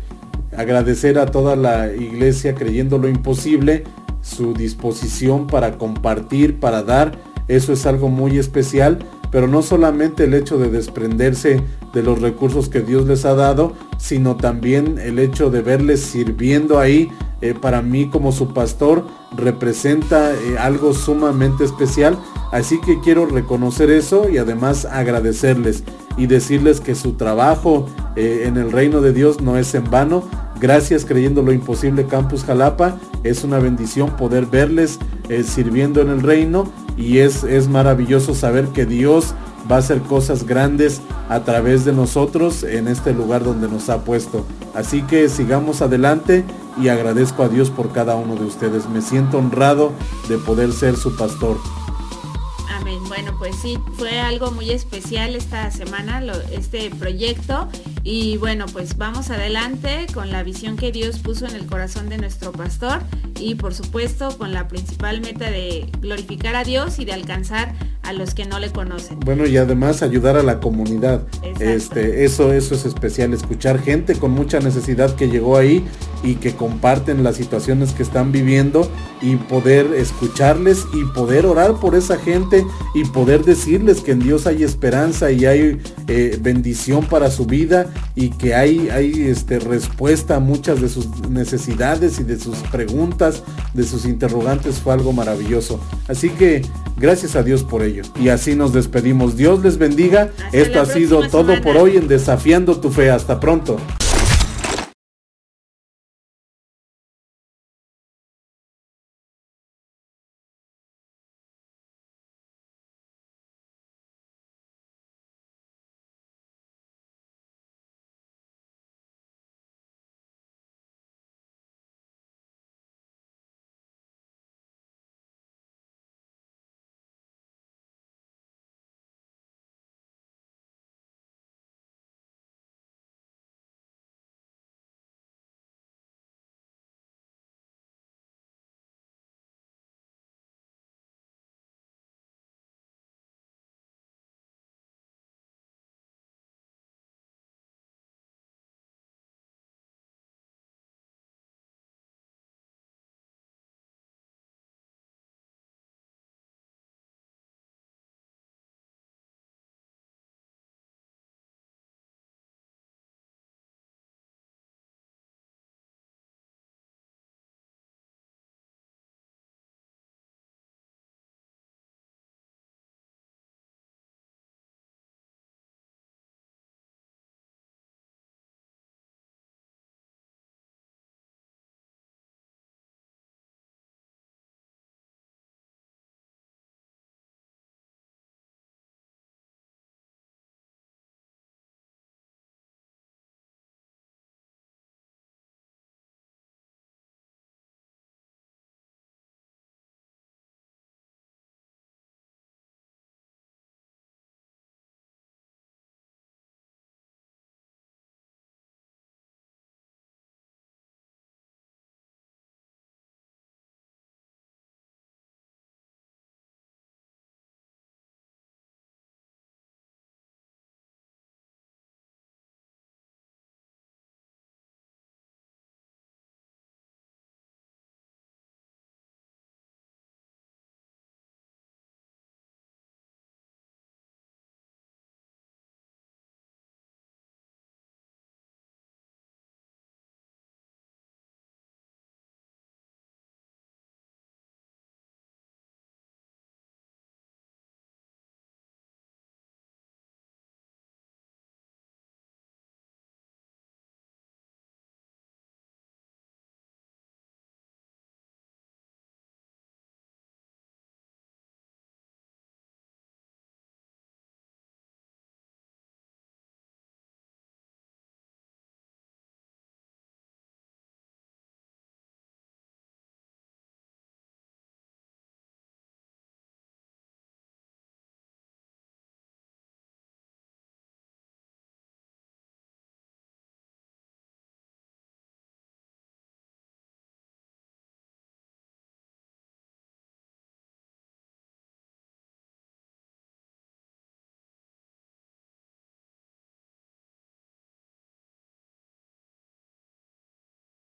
[0.56, 3.84] agradecer a toda la iglesia creyendo lo imposible,
[4.20, 7.18] su disposición para compartir, para dar.
[7.48, 9.00] Eso es algo muy especial,
[9.32, 11.60] pero no solamente el hecho de desprenderse
[11.92, 16.78] de los recursos que Dios les ha dado, sino también el hecho de verles sirviendo
[16.78, 17.10] ahí
[17.40, 19.04] eh, para mí como su pastor
[19.36, 22.16] representa eh, algo sumamente especial.
[22.52, 25.82] Así que quiero reconocer eso y además agradecerles
[26.16, 30.22] y decirles que su trabajo eh, en el reino de Dios no es en vano.
[30.62, 32.96] Gracias creyendo lo imposible Campus Jalapa.
[33.24, 35.00] Es una bendición poder verles
[35.44, 39.34] sirviendo en el reino y es, es maravilloso saber que Dios
[39.70, 44.04] va a hacer cosas grandes a través de nosotros en este lugar donde nos ha
[44.04, 44.46] puesto.
[44.72, 46.44] Así que sigamos adelante
[46.80, 48.88] y agradezco a Dios por cada uno de ustedes.
[48.88, 49.90] Me siento honrado
[50.28, 51.56] de poder ser su pastor.
[52.82, 56.20] Bueno, pues sí, fue algo muy especial esta semana,
[56.50, 57.68] este proyecto.
[58.02, 62.18] Y bueno, pues vamos adelante con la visión que Dios puso en el corazón de
[62.18, 63.00] nuestro pastor
[63.38, 67.72] y por supuesto con la principal meta de glorificar a Dios y de alcanzar
[68.03, 69.20] a los que no le conocen.
[69.20, 71.22] Bueno, y además ayudar a la comunidad.
[71.61, 75.84] Este, eso, eso es especial, escuchar gente con mucha necesidad que llegó ahí
[76.22, 78.88] y que comparten las situaciones que están viviendo
[79.20, 84.46] y poder escucharles y poder orar por esa gente y poder decirles que en Dios
[84.46, 90.36] hay esperanza y hay eh, bendición para su vida y que hay, hay este, respuesta
[90.36, 93.42] a muchas de sus necesidades y de sus preguntas,
[93.74, 95.80] de sus interrogantes, fue algo maravilloso.
[96.09, 96.62] Así que
[97.03, 98.05] gracias a Dios por ello.
[98.18, 99.36] Y así nos despedimos.
[99.36, 100.30] Dios les bendiga.
[100.53, 103.11] Esto ha sido todo por hoy en Desafiando tu Fe.
[103.11, 103.76] Hasta pronto.